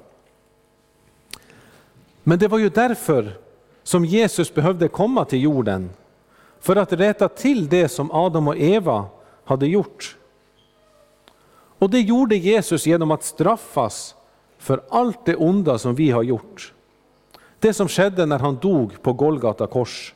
Men 2.23 2.39
det 2.39 2.49
var 2.49 2.59
ju 2.59 2.69
därför 2.69 3.39
som 3.83 4.05
Jesus 4.05 4.55
behövde 4.55 4.89
komma 4.89 5.25
till 5.25 5.43
jorden, 5.43 5.91
för 6.61 6.77
att 6.77 6.93
rätta 6.93 7.29
till 7.29 7.69
det 7.69 7.89
som 7.89 8.11
Adam 8.11 8.49
och 8.49 8.59
Eva 8.59 9.05
hade 9.45 9.67
gjort. 9.67 10.17
Och 11.79 11.91
det 11.91 12.01
gjorde 12.01 12.37
Jesus 12.37 12.87
genom 12.87 13.11
att 13.11 13.25
straffas 13.25 14.15
för 14.59 14.81
allt 14.91 15.25
det 15.25 15.37
onda 15.37 15.79
som 15.79 15.95
vi 15.95 16.11
har 16.11 16.23
gjort. 16.23 16.73
Det 17.59 17.75
som 17.75 17.89
skedde 17.89 18.27
när 18.27 18.39
han 18.39 18.57
dog 18.57 19.03
på 19.03 19.13
Golgata 19.13 19.67
kors. 19.67 20.15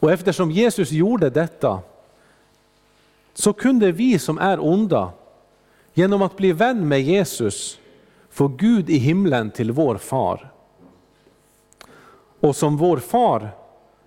Och 0.00 0.12
eftersom 0.12 0.50
Jesus 0.50 0.90
gjorde 0.90 1.30
detta 1.30 1.80
så 3.34 3.52
kunde 3.52 3.92
vi 3.92 4.18
som 4.18 4.38
är 4.38 4.64
onda 4.64 5.12
genom 5.94 6.22
att 6.22 6.36
bli 6.36 6.52
vän 6.52 6.88
med 6.88 7.02
Jesus 7.02 7.78
få 8.30 8.48
Gud 8.48 8.90
i 8.90 8.96
himlen 8.96 9.50
till 9.50 9.72
vår 9.72 9.96
far. 9.96 10.52
Och 12.40 12.56
som 12.56 12.76
vår 12.76 12.96
far 12.96 13.50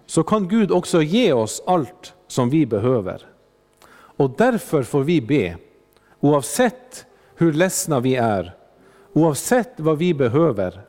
så 0.06 0.24
kan 0.24 0.48
Gud 0.48 0.72
också 0.72 1.02
ge 1.02 1.34
oss 1.34 1.64
allt 1.66 2.14
som 2.28 2.50
vi 2.50 2.66
behöver. 2.66 3.26
Och 3.92 4.30
därför 4.38 4.84
får 4.84 5.04
vi 5.04 5.22
be, 5.22 5.58
oavsett 6.20 7.06
hur 7.36 7.54
ledsna 7.54 8.00
vi 8.00 8.16
är, 8.16 8.56
oavsett 9.14 9.74
vad 9.78 9.98
vi 9.98 10.14
behöver. 10.14 10.82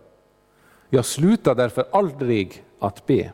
Jag 0.90 1.04
slutar 1.04 1.54
därför 1.54 1.84
aldrig 1.92 2.64
att 2.78 3.06
be. 3.06 3.32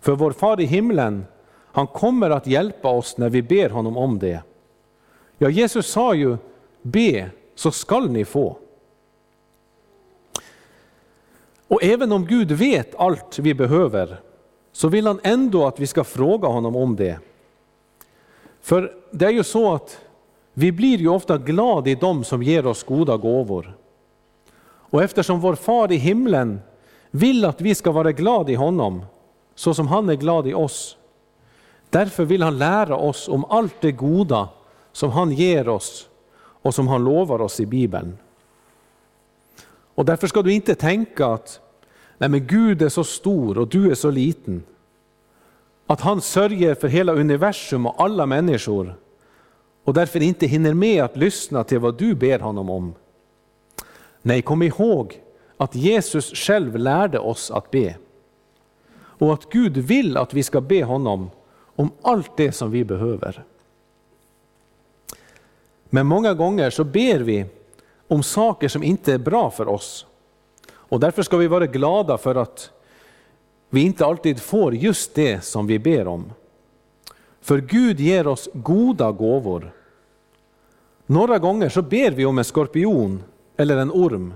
För 0.00 0.12
vår 0.12 0.32
far 0.32 0.60
i 0.60 0.64
himlen, 0.64 1.26
han 1.72 1.86
kommer 1.86 2.30
att 2.30 2.46
hjälpa 2.46 2.88
oss 2.88 3.18
när 3.18 3.28
vi 3.28 3.42
ber 3.42 3.70
honom 3.70 3.96
om 3.96 4.18
det. 4.18 4.42
Ja, 5.38 5.48
Jesus 5.48 5.86
sa 5.86 6.14
ju, 6.14 6.36
be 6.82 7.30
så 7.54 7.70
skall 7.70 8.10
ni 8.10 8.24
få. 8.24 8.56
Och 11.68 11.84
även 11.84 12.12
om 12.12 12.26
Gud 12.26 12.52
vet 12.52 12.94
allt 12.94 13.38
vi 13.38 13.54
behöver, 13.54 14.20
så 14.72 14.88
vill 14.88 15.06
han 15.06 15.20
ändå 15.22 15.66
att 15.66 15.80
vi 15.80 15.86
ska 15.86 16.04
fråga 16.04 16.48
honom 16.48 16.76
om 16.76 16.96
det. 16.96 17.18
För 18.60 18.94
det 19.10 19.26
är 19.26 19.30
ju 19.30 19.44
så 19.44 19.74
att 19.74 20.00
vi 20.54 20.72
blir 20.72 20.98
ju 20.98 21.08
ofta 21.08 21.38
glada 21.38 21.90
i 21.90 21.94
dem 21.94 22.24
som 22.24 22.42
ger 22.42 22.66
oss 22.66 22.82
goda 22.82 23.16
gåvor. 23.16 23.76
Och 24.90 25.02
eftersom 25.02 25.40
vår 25.40 25.54
far 25.54 25.92
i 25.92 25.96
himlen 25.96 26.60
vill 27.10 27.44
att 27.44 27.60
vi 27.60 27.74
ska 27.74 27.90
vara 27.90 28.12
glada 28.12 28.52
i 28.52 28.54
honom, 28.54 29.02
så 29.58 29.74
som 29.74 29.88
han 29.88 30.08
är 30.08 30.14
glad 30.14 30.46
i 30.46 30.54
oss. 30.54 30.96
Därför 31.90 32.24
vill 32.24 32.42
han 32.42 32.58
lära 32.58 32.96
oss 32.96 33.28
om 33.28 33.44
allt 33.44 33.80
det 33.80 33.92
goda 33.92 34.48
som 34.92 35.10
han 35.10 35.32
ger 35.32 35.68
oss 35.68 36.08
och 36.62 36.74
som 36.74 36.88
han 36.88 37.04
lovar 37.04 37.40
oss 37.40 37.60
i 37.60 37.66
Bibeln. 37.66 38.18
Och 39.94 40.04
därför 40.04 40.26
ska 40.26 40.42
du 40.42 40.52
inte 40.52 40.74
tänka 40.74 41.26
att 41.26 41.60
Nej, 42.18 42.28
men 42.28 42.46
Gud 42.46 42.82
är 42.82 42.88
så 42.88 43.04
stor 43.04 43.58
och 43.58 43.68
du 43.68 43.90
är 43.90 43.94
så 43.94 44.10
liten. 44.10 44.62
Att 45.86 46.00
han 46.00 46.20
sörjer 46.20 46.74
för 46.74 46.88
hela 46.88 47.12
universum 47.12 47.86
och 47.86 47.94
alla 48.02 48.26
människor 48.26 48.94
och 49.84 49.94
därför 49.94 50.22
inte 50.22 50.46
hinner 50.46 50.74
med 50.74 51.04
att 51.04 51.16
lyssna 51.16 51.64
till 51.64 51.78
vad 51.78 51.98
du 51.98 52.14
ber 52.14 52.38
honom 52.38 52.70
om. 52.70 52.94
Nej, 54.22 54.42
kom 54.42 54.62
ihåg 54.62 55.20
att 55.56 55.74
Jesus 55.74 56.32
själv 56.34 56.76
lärde 56.76 57.18
oss 57.18 57.50
att 57.50 57.70
be. 57.70 57.96
Och 59.18 59.32
att 59.32 59.50
Gud 59.50 59.76
vill 59.76 60.16
att 60.16 60.34
vi 60.34 60.42
ska 60.42 60.60
be 60.60 60.84
honom 60.84 61.30
om 61.76 61.90
allt 62.02 62.36
det 62.36 62.52
som 62.52 62.70
vi 62.70 62.84
behöver. 62.84 63.44
Men 65.90 66.06
många 66.06 66.34
gånger 66.34 66.70
så 66.70 66.84
ber 66.84 67.18
vi 67.18 67.46
om 68.08 68.22
saker 68.22 68.68
som 68.68 68.82
inte 68.82 69.12
är 69.12 69.18
bra 69.18 69.50
för 69.50 69.68
oss. 69.68 70.06
Och 70.70 71.00
därför 71.00 71.22
ska 71.22 71.36
vi 71.36 71.46
vara 71.46 71.66
glada 71.66 72.18
för 72.18 72.34
att 72.34 72.70
vi 73.70 73.80
inte 73.82 74.06
alltid 74.06 74.40
får 74.40 74.74
just 74.74 75.14
det 75.14 75.44
som 75.44 75.66
vi 75.66 75.78
ber 75.78 76.08
om. 76.08 76.32
För 77.40 77.58
Gud 77.58 78.00
ger 78.00 78.26
oss 78.26 78.48
goda 78.52 79.12
gåvor. 79.12 79.72
Några 81.06 81.38
gånger 81.38 81.68
så 81.68 81.82
ber 81.82 82.10
vi 82.10 82.26
om 82.26 82.38
en 82.38 82.44
skorpion 82.44 83.22
eller 83.56 83.76
en 83.76 83.90
orm, 83.90 84.34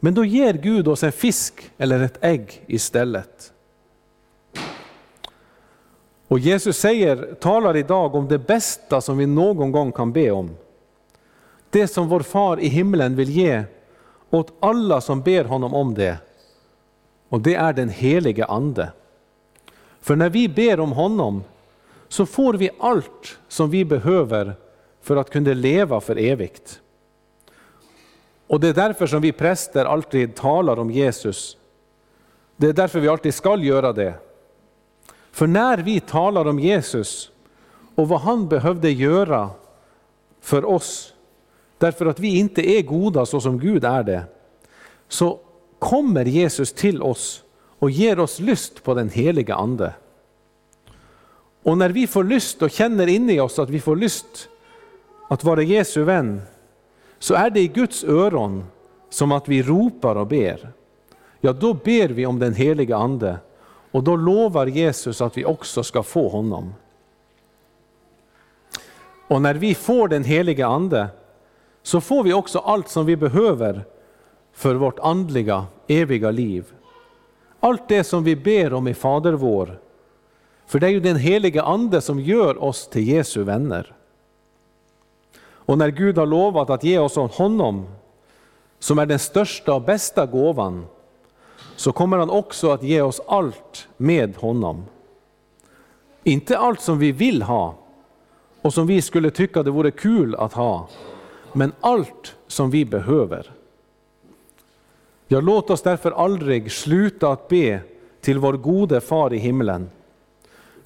men 0.00 0.14
då 0.14 0.24
ger 0.24 0.54
Gud 0.54 0.88
oss 0.88 1.02
en 1.02 1.12
fisk 1.12 1.70
eller 1.78 2.00
ett 2.00 2.18
ägg 2.20 2.64
istället. 2.66 3.53
Och 6.28 6.38
Jesus 6.38 6.78
säger, 6.78 7.34
talar 7.40 7.76
idag 7.76 8.14
om 8.14 8.28
det 8.28 8.38
bästa 8.38 9.00
som 9.00 9.18
vi 9.18 9.26
någon 9.26 9.72
gång 9.72 9.92
kan 9.92 10.12
be 10.12 10.30
om. 10.30 10.50
Det 11.70 11.88
som 11.88 12.08
vår 12.08 12.20
far 12.20 12.60
i 12.60 12.68
himlen 12.68 13.16
vill 13.16 13.30
ge 13.30 13.64
åt 14.30 14.52
alla 14.60 15.00
som 15.00 15.22
ber 15.22 15.44
honom 15.44 15.74
om 15.74 15.94
det. 15.94 16.18
Och 17.28 17.40
det 17.40 17.54
är 17.54 17.72
den 17.72 17.88
helige 17.88 18.44
Ande. 18.44 18.92
För 20.00 20.16
när 20.16 20.30
vi 20.30 20.48
ber 20.48 20.80
om 20.80 20.92
honom 20.92 21.44
så 22.08 22.26
får 22.26 22.54
vi 22.54 22.70
allt 22.78 23.38
som 23.48 23.70
vi 23.70 23.84
behöver 23.84 24.54
för 25.00 25.16
att 25.16 25.30
kunna 25.30 25.52
leva 25.52 26.00
för 26.00 26.18
evigt. 26.18 26.80
Och 28.46 28.60
det 28.60 28.68
är 28.68 28.74
därför 28.74 29.06
som 29.06 29.22
vi 29.22 29.32
präster 29.32 29.84
alltid 29.84 30.34
talar 30.34 30.78
om 30.78 30.90
Jesus. 30.90 31.56
Det 32.56 32.66
är 32.66 32.72
därför 32.72 33.00
vi 33.00 33.08
alltid 33.08 33.34
skall 33.34 33.64
göra 33.64 33.92
det. 33.92 34.14
För 35.34 35.46
när 35.46 35.78
vi 35.78 36.00
talar 36.00 36.44
om 36.44 36.58
Jesus 36.58 37.30
och 37.94 38.08
vad 38.08 38.20
han 38.20 38.48
behövde 38.48 38.90
göra 38.90 39.50
för 40.40 40.64
oss 40.64 41.14
därför 41.78 42.06
att 42.06 42.20
vi 42.20 42.38
inte 42.38 42.70
är 42.70 42.82
goda 42.82 43.26
så 43.26 43.40
som 43.40 43.58
Gud 43.58 43.84
är 43.84 44.02
det, 44.02 44.22
så 45.08 45.38
kommer 45.78 46.24
Jesus 46.24 46.72
till 46.72 47.02
oss 47.02 47.42
och 47.78 47.90
ger 47.90 48.18
oss 48.18 48.40
lust 48.40 48.84
på 48.84 48.94
den 48.94 49.08
heliga 49.08 49.54
Ande. 49.54 49.94
Och 51.62 51.78
när 51.78 51.90
vi 51.90 52.06
får 52.06 52.24
lust 52.24 52.62
och 52.62 52.70
känner 52.70 53.06
inne 53.06 53.32
i 53.32 53.40
oss 53.40 53.58
att 53.58 53.70
vi 53.70 53.80
får 53.80 53.96
lust 53.96 54.48
att 55.28 55.44
vara 55.44 55.62
Jesu 55.62 56.02
vän, 56.02 56.42
så 57.18 57.34
är 57.34 57.50
det 57.50 57.60
i 57.60 57.68
Guds 57.68 58.04
öron 58.04 58.64
som 59.10 59.32
att 59.32 59.48
vi 59.48 59.62
ropar 59.62 60.16
och 60.16 60.26
ber. 60.26 60.72
Ja, 61.40 61.52
då 61.52 61.74
ber 61.74 62.08
vi 62.08 62.26
om 62.26 62.38
den 62.38 62.54
heliga 62.54 62.96
Ande 62.96 63.38
och 63.94 64.02
då 64.02 64.16
lovar 64.16 64.66
Jesus 64.66 65.20
att 65.20 65.36
vi 65.36 65.44
också 65.44 65.82
ska 65.82 66.02
få 66.02 66.28
honom. 66.28 66.74
Och 69.28 69.42
när 69.42 69.54
vi 69.54 69.74
får 69.74 70.08
den 70.08 70.24
heliga 70.24 70.66
Ande 70.66 71.08
så 71.82 72.00
får 72.00 72.22
vi 72.22 72.32
också 72.32 72.58
allt 72.58 72.88
som 72.88 73.06
vi 73.06 73.16
behöver 73.16 73.84
för 74.52 74.74
vårt 74.74 74.98
andliga, 74.98 75.66
eviga 75.86 76.30
liv. 76.30 76.64
Allt 77.60 77.88
det 77.88 78.04
som 78.04 78.24
vi 78.24 78.36
ber 78.36 78.72
om 78.72 78.88
i 78.88 78.94
Fader 78.94 79.32
vår. 79.32 79.80
För 80.66 80.78
det 80.80 80.86
är 80.86 80.90
ju 80.90 81.00
den 81.00 81.16
heliga 81.16 81.62
Ande 81.62 82.00
som 82.00 82.20
gör 82.20 82.62
oss 82.62 82.88
till 82.88 83.08
Jesu 83.08 83.42
vänner. 83.42 83.94
Och 85.40 85.78
när 85.78 85.88
Gud 85.88 86.18
har 86.18 86.26
lovat 86.26 86.70
att 86.70 86.84
ge 86.84 86.98
oss 86.98 87.16
honom, 87.16 87.86
som 88.78 88.98
är 88.98 89.06
den 89.06 89.18
största 89.18 89.74
och 89.74 89.82
bästa 89.82 90.26
gåvan, 90.26 90.86
så 91.76 91.92
kommer 91.92 92.18
han 92.18 92.30
också 92.30 92.70
att 92.70 92.82
ge 92.82 93.00
oss 93.00 93.20
allt 93.26 93.88
med 93.96 94.36
honom. 94.36 94.84
Inte 96.22 96.58
allt 96.58 96.80
som 96.80 96.98
vi 96.98 97.12
vill 97.12 97.42
ha 97.42 97.74
och 98.62 98.74
som 98.74 98.86
vi 98.86 99.02
skulle 99.02 99.30
tycka 99.30 99.62
det 99.62 99.70
vore 99.70 99.90
kul 99.90 100.34
att 100.34 100.52
ha, 100.52 100.88
men 101.52 101.72
allt 101.80 102.36
som 102.46 102.70
vi 102.70 102.84
behöver. 102.84 103.50
Ja, 105.28 105.40
låt 105.40 105.70
oss 105.70 105.82
därför 105.82 106.10
aldrig 106.10 106.72
sluta 106.72 107.32
att 107.32 107.48
be 107.48 107.80
till 108.20 108.38
vår 108.38 108.52
gode 108.52 109.00
far 109.00 109.32
i 109.32 109.38
himlen, 109.38 109.90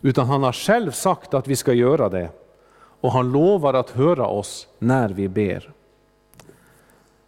utan 0.03 0.27
han 0.27 0.43
har 0.43 0.53
själv 0.53 0.91
sagt 0.91 1.35
att 1.35 1.49
vi 1.49 1.57
ska 1.57 1.73
göra 1.73 2.09
det 2.09 2.31
och 3.01 3.13
han 3.13 3.33
lovar 3.33 3.75
att 3.75 3.91
höra 3.91 4.27
oss 4.27 4.69
när 4.79 5.09
vi 5.09 5.29
ber. 5.29 5.73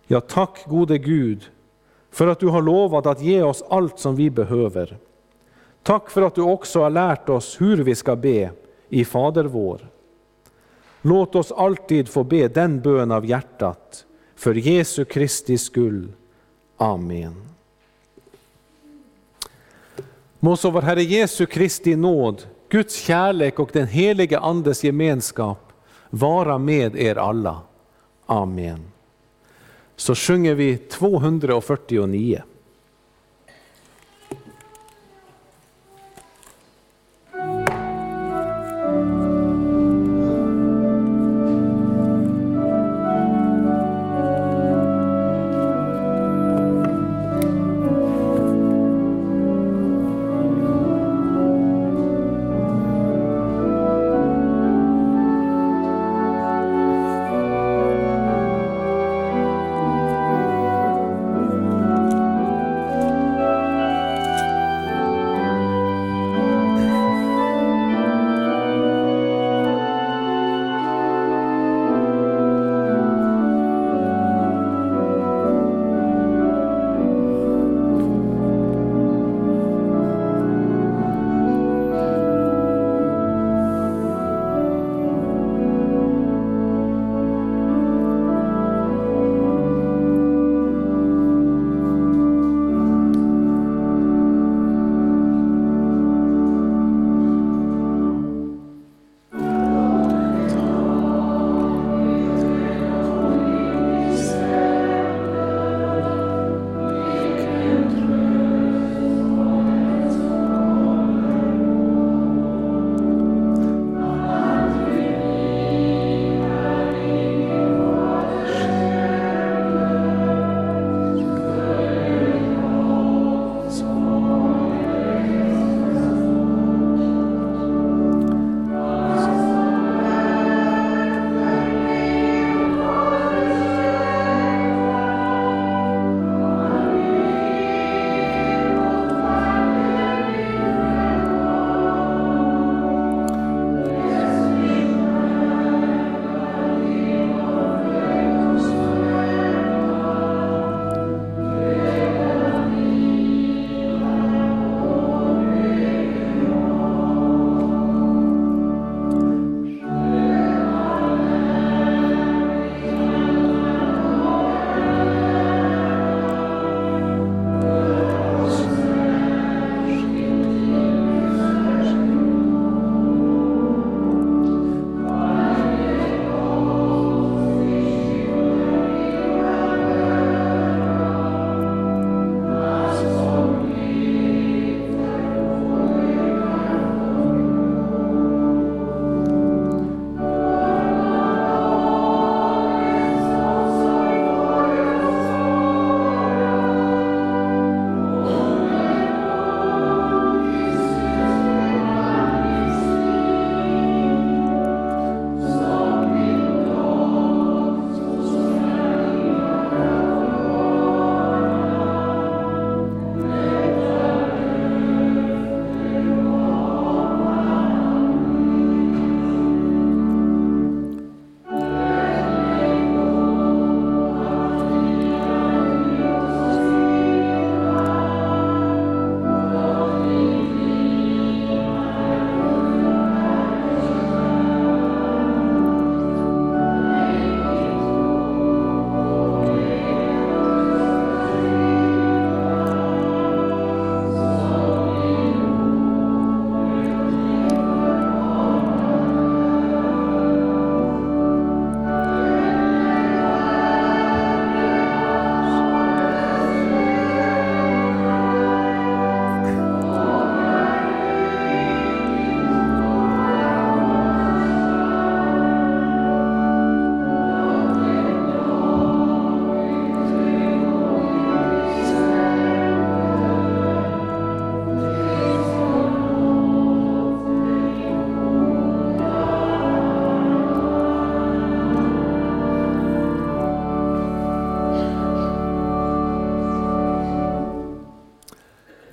Ja, 0.07 0.21
tack 0.21 0.65
gode 0.67 0.99
Gud 0.99 1.51
för 2.11 2.27
att 2.27 2.41
du 2.41 2.47
har 2.47 2.63
lovat 2.63 3.07
att 3.07 3.23
ge 3.23 3.43
oss 3.43 3.65
allt 3.69 3.99
som 3.99 4.17
vi 4.17 4.31
behöver. 4.31 4.99
Tack 5.83 6.11
för 6.11 6.23
att 6.23 6.35
du 6.35 6.43
också 6.43 6.81
har 6.81 6.91
lärt 6.91 7.29
oss 7.29 7.61
hur 7.61 7.77
vi 7.77 7.95
ska 7.95 8.17
be 8.17 8.51
i 8.89 9.05
Fader 9.05 9.45
vår. 9.45 9.89
Låt 11.03 11.35
oss 11.35 11.53
alltid 11.53 12.09
få 12.09 12.25
be 12.25 12.49
den 12.49 12.81
bön 12.81 13.11
av 13.11 13.27
hjärtat, 13.27 14.05
för 14.37 14.55
Jesu 14.55 15.05
Kristi 15.05 15.59
skull. 15.59 16.13
Amen. 16.77 17.35
Må 20.39 20.57
så 20.57 20.71
vår 20.71 20.83
Herre 20.83 21.03
Jesu 21.03 21.47
Kristi 21.47 21.97
nåd, 21.97 22.43
Guds 22.69 22.95
kärlek 22.95 23.59
och 23.59 23.71
den 23.73 23.87
helige 23.87 24.39
Andes 24.39 24.85
gemenskap 24.85 25.73
vara 26.11 26.59
med 26.59 26.97
er 26.97 27.17
alla. 27.17 27.61
Amen. 28.27 28.90
Så 30.01 30.15
sjunger 30.15 30.55
vi 30.55 30.77
249. 30.77 32.43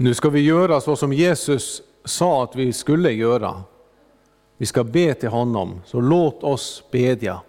Nu 0.08 0.14
ska 0.14 0.30
vi 0.30 0.40
göra 0.40 0.82
så 0.82 0.96
som 0.96 1.14
Jesus 1.14 1.82
sa 2.06 2.44
att 2.44 2.56
vi 2.56 2.74
skulle 2.74 3.12
göra. 3.12 3.64
Vi 4.58 4.66
ska 4.66 4.84
be 4.84 5.14
till 5.14 5.30
honom, 5.30 5.82
så 5.86 6.02
låt 6.02 6.44
oss 6.44 6.84
bedja. 6.92 7.42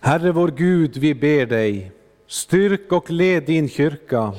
Herre 0.00 0.32
vår 0.32 0.48
Gud, 0.48 0.96
vi 0.96 1.14
ber 1.14 1.46
dig, 1.46 1.92
styrk 2.26 2.92
och 2.92 3.10
led 3.10 3.42
din 3.42 3.68
kyrka 3.68 4.32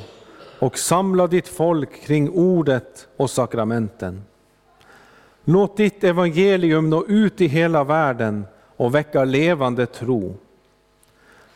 och 0.60 0.78
samla 0.78 1.28
ditt 1.28 1.48
folk 1.48 2.02
kring 2.06 2.30
ordet 2.30 3.08
och 3.18 3.30
sakramenten. 3.30 4.24
Låt 5.44 5.78
ditt 5.78 6.04
evangelium 6.04 6.90
nå 6.90 7.06
ut 7.06 7.42
i 7.42 7.48
hela 7.48 7.84
världen 7.84 8.46
och 8.78 8.96
väcka 8.96 9.24
levande 9.24 9.86
tro. 9.86 10.36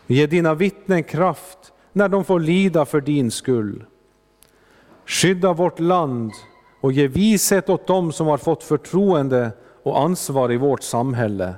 Ge 0.08 0.28
dina 0.28 0.54
vittnen 0.54 1.04
kraft 1.04 1.74
när 1.98 2.10
de 2.10 2.26
får 2.26 2.40
lida 2.40 2.86
för 2.86 3.02
din 3.02 3.32
skull. 3.32 3.86
Skydda 5.06 5.54
vårt 5.54 5.80
land 5.80 6.32
och 6.82 6.92
ge 6.92 7.08
vishet 7.08 7.70
åt 7.70 7.88
dem 7.88 8.12
som 8.12 8.28
har 8.28 8.38
fått 8.38 8.64
förtroende 8.64 9.52
och 9.84 10.00
ansvar 10.00 10.52
i 10.52 10.58
vårt 10.58 10.84
samhälle. 10.84 11.56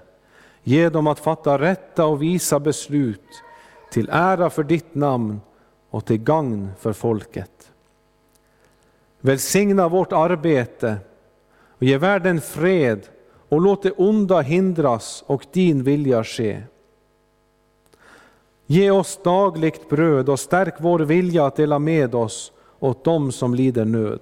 Ge 0.64 0.90
dem 0.90 1.08
att 1.08 1.20
fatta 1.20 1.60
rätta 1.60 2.06
och 2.06 2.22
visa 2.22 2.60
beslut 2.60 3.44
till 3.92 4.10
ära 4.12 4.50
för 4.50 4.64
ditt 4.64 4.96
namn 4.96 5.42
och 5.90 6.06
till 6.06 6.18
gagn 6.18 6.70
för 6.80 6.94
folket. 6.94 7.72
Välsigna 9.22 9.88
vårt 9.88 10.12
arbete 10.12 10.98
och 11.78 11.84
ge 11.84 11.98
världen 11.98 12.42
fred 12.42 13.08
och 13.50 13.62
låt 13.62 13.84
det 13.84 13.92
onda 13.92 14.42
hindras 14.42 15.24
och 15.28 15.46
din 15.52 15.84
vilja 15.84 16.24
ske. 16.24 16.64
Ge 18.72 18.92
oss 18.92 19.20
dagligt 19.24 19.90
bröd 19.90 20.30
och 20.30 20.40
stärk 20.40 20.74
vår 20.80 21.00
vilja 21.00 21.46
att 21.46 21.56
dela 21.56 21.80
med 21.80 22.16
oss 22.16 22.52
åt 22.80 23.04
dem 23.04 23.32
som 23.32 23.56
lider 23.56 23.86
nöd. 23.86 24.20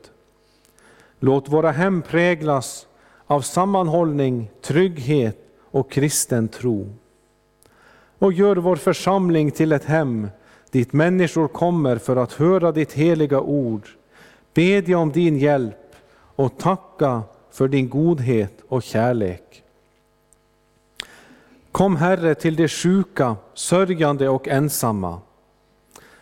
Låt 1.20 1.50
våra 1.50 1.72
hem 1.72 2.02
präglas 2.02 2.88
av 3.26 3.42
sammanhållning, 3.42 4.52
trygghet 4.62 5.38
och 5.72 5.92
kristen 5.92 6.48
tro. 6.48 6.90
Och 8.20 8.34
gör 8.34 8.56
vår 8.56 8.76
församling 8.76 9.52
till 9.52 9.72
ett 9.72 9.86
hem 9.86 10.28
dit 10.72 10.94
människor 10.94 11.48
kommer 11.48 11.98
för 11.98 12.16
att 12.16 12.34
höra 12.34 12.72
ditt 12.72 12.94
heliga 12.94 13.42
ord, 13.42 13.88
bedja 14.54 14.98
om 14.98 15.12
din 15.12 15.38
hjälp 15.38 15.96
och 16.36 16.58
tacka 16.58 17.22
för 17.52 17.68
din 17.68 17.90
godhet 17.90 18.54
och 18.68 18.84
kärlek. 18.84 19.64
Kom 21.78 21.96
Herre 21.96 22.36
till 22.36 22.56
de 22.56 22.68
sjuka, 22.68 23.36
sörjande 23.54 24.30
och 24.30 24.48
ensamma. 24.48 25.20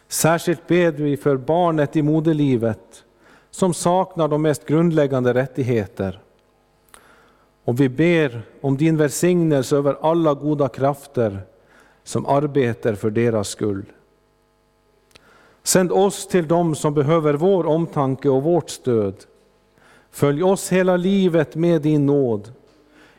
Särskilt 0.08 0.68
ber 0.68 0.92
vi 0.92 1.18
för 1.18 1.38
barnet 1.38 1.96
i 1.96 2.02
moderlivet 2.02 3.04
som 3.52 3.74
saknar 3.74 4.28
de 4.28 4.42
mest 4.42 4.66
grundläggande 4.66 5.34
rättigheter. 5.34 6.20
Och 7.64 7.80
vi 7.80 7.90
ber 7.90 8.42
om 8.62 8.78
din 8.78 8.98
välsignelse 8.98 9.76
över 9.76 9.98
alla 10.02 10.34
goda 10.34 10.68
krafter 10.68 11.40
som 12.04 12.26
arbetar 12.26 12.96
för 12.96 13.10
deras 13.10 13.48
skull. 13.48 13.86
Sänd 15.64 15.92
oss 15.92 16.28
till 16.28 16.48
dem 16.48 16.76
som 16.76 16.94
behöver 16.94 17.34
vår 17.34 17.66
omtanke 17.66 18.30
och 18.30 18.44
vårt 18.44 18.70
stöd. 18.70 19.16
Följ 20.12 20.44
oss 20.44 20.72
hela 20.72 20.98
livet 20.98 21.56
med 21.56 21.82
din 21.82 22.06
nåd. 22.06 22.52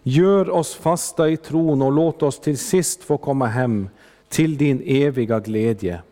Gör 0.09 0.51
oss 0.51 0.75
fasta 0.75 1.31
i 1.31 1.37
tron 1.37 1.83
och 1.83 1.93
låt 1.93 2.23
oss 2.23 2.41
till 2.41 2.59
sist 2.59 3.05
få 3.05 3.19
komma 3.19 3.47
hem 3.47 3.89
till 4.29 4.57
din 4.57 4.83
eviga 4.87 5.41
glädje. 5.41 6.03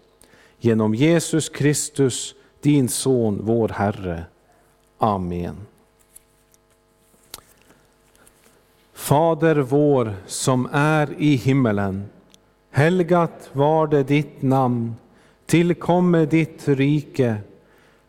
Genom 0.59 0.95
Jesus 0.95 1.49
Kristus, 1.49 2.34
din 2.61 2.88
Son, 2.88 3.40
vår 3.42 3.68
Herre. 3.68 4.24
Amen. 4.99 5.57
Fader 8.92 9.57
vår 9.57 10.14
som 10.26 10.68
är 10.72 11.14
i 11.18 11.34
himmelen. 11.34 12.05
Helgat 12.70 13.51
var 13.53 13.86
det 13.86 14.03
ditt 14.03 14.42
namn. 14.42 14.95
Tillkomme 15.47 16.26
ditt 16.26 16.68
rike. 16.68 17.36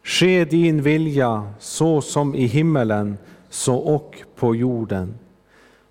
Ske 0.04 0.46
din 0.46 0.82
vilja 0.82 1.54
så 1.60 2.02
som 2.02 2.36
i 2.36 2.46
himmelen, 2.46 3.18
så 3.50 3.76
och 3.76 4.24
på 4.36 4.56
jorden. 4.56 5.14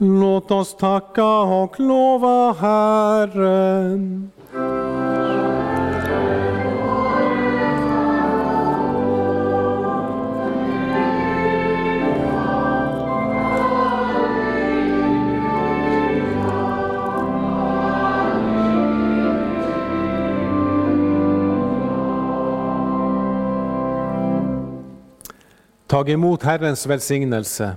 Låt 0.00 0.50
oss 0.50 0.76
tacka 0.76 1.26
och 1.38 1.80
lova 1.80 2.52
Herren. 2.52 4.30
Tag 25.86 26.10
emot 26.10 26.42
Herrens 26.42 26.86
välsignelse. 26.86 27.76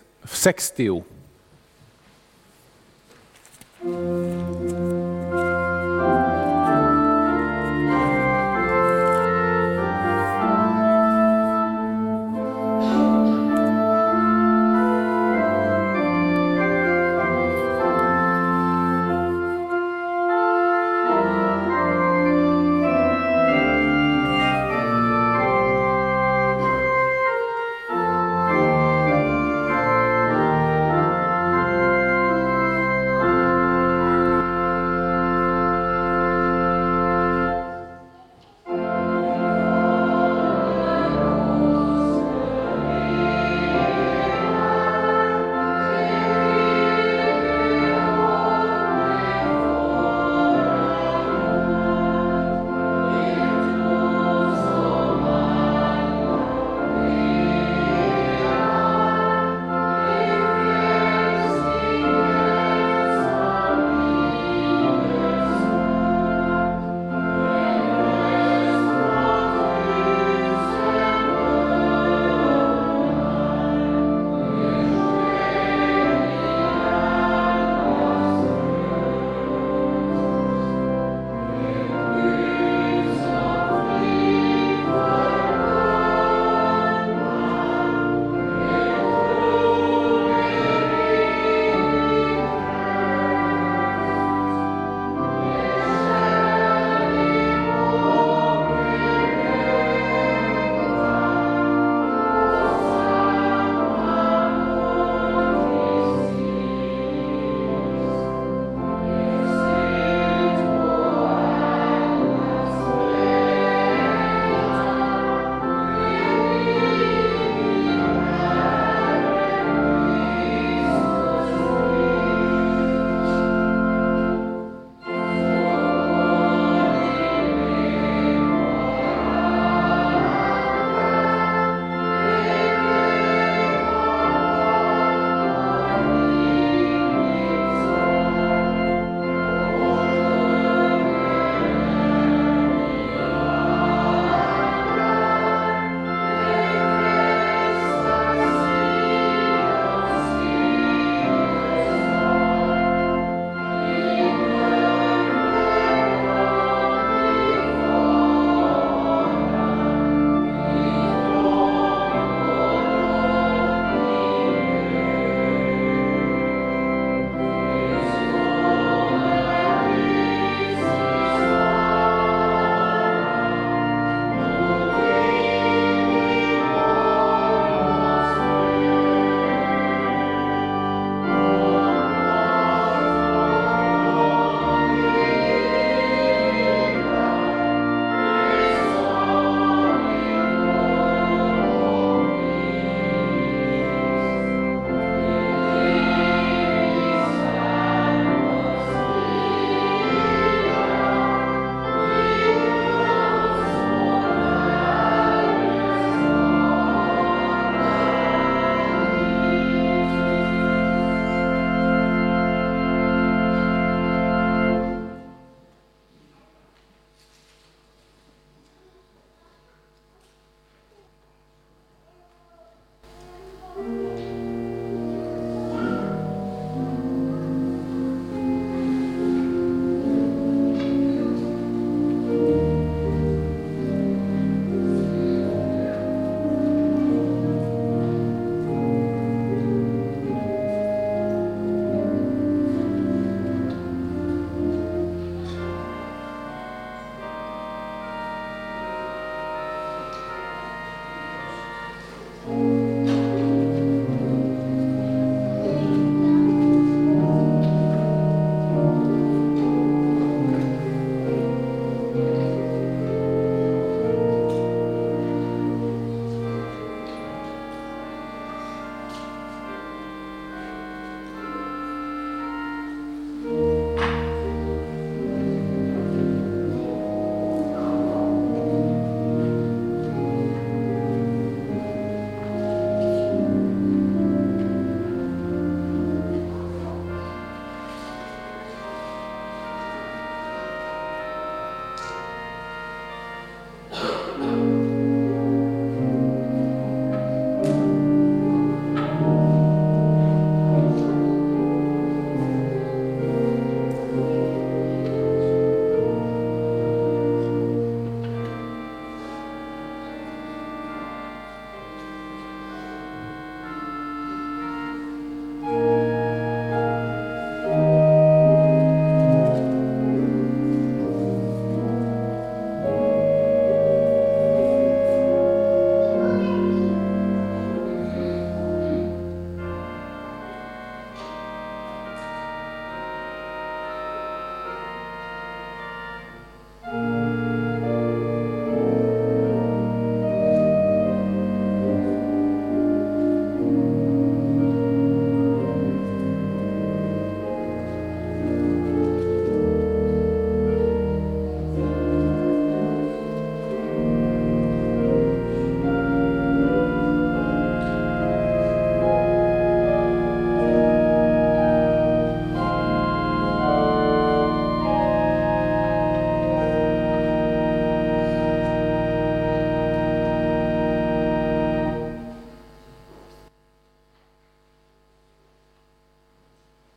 v 0.25 0.35
sextiu. 0.35 1.05
thank 3.83 3.95
you 3.95 4.20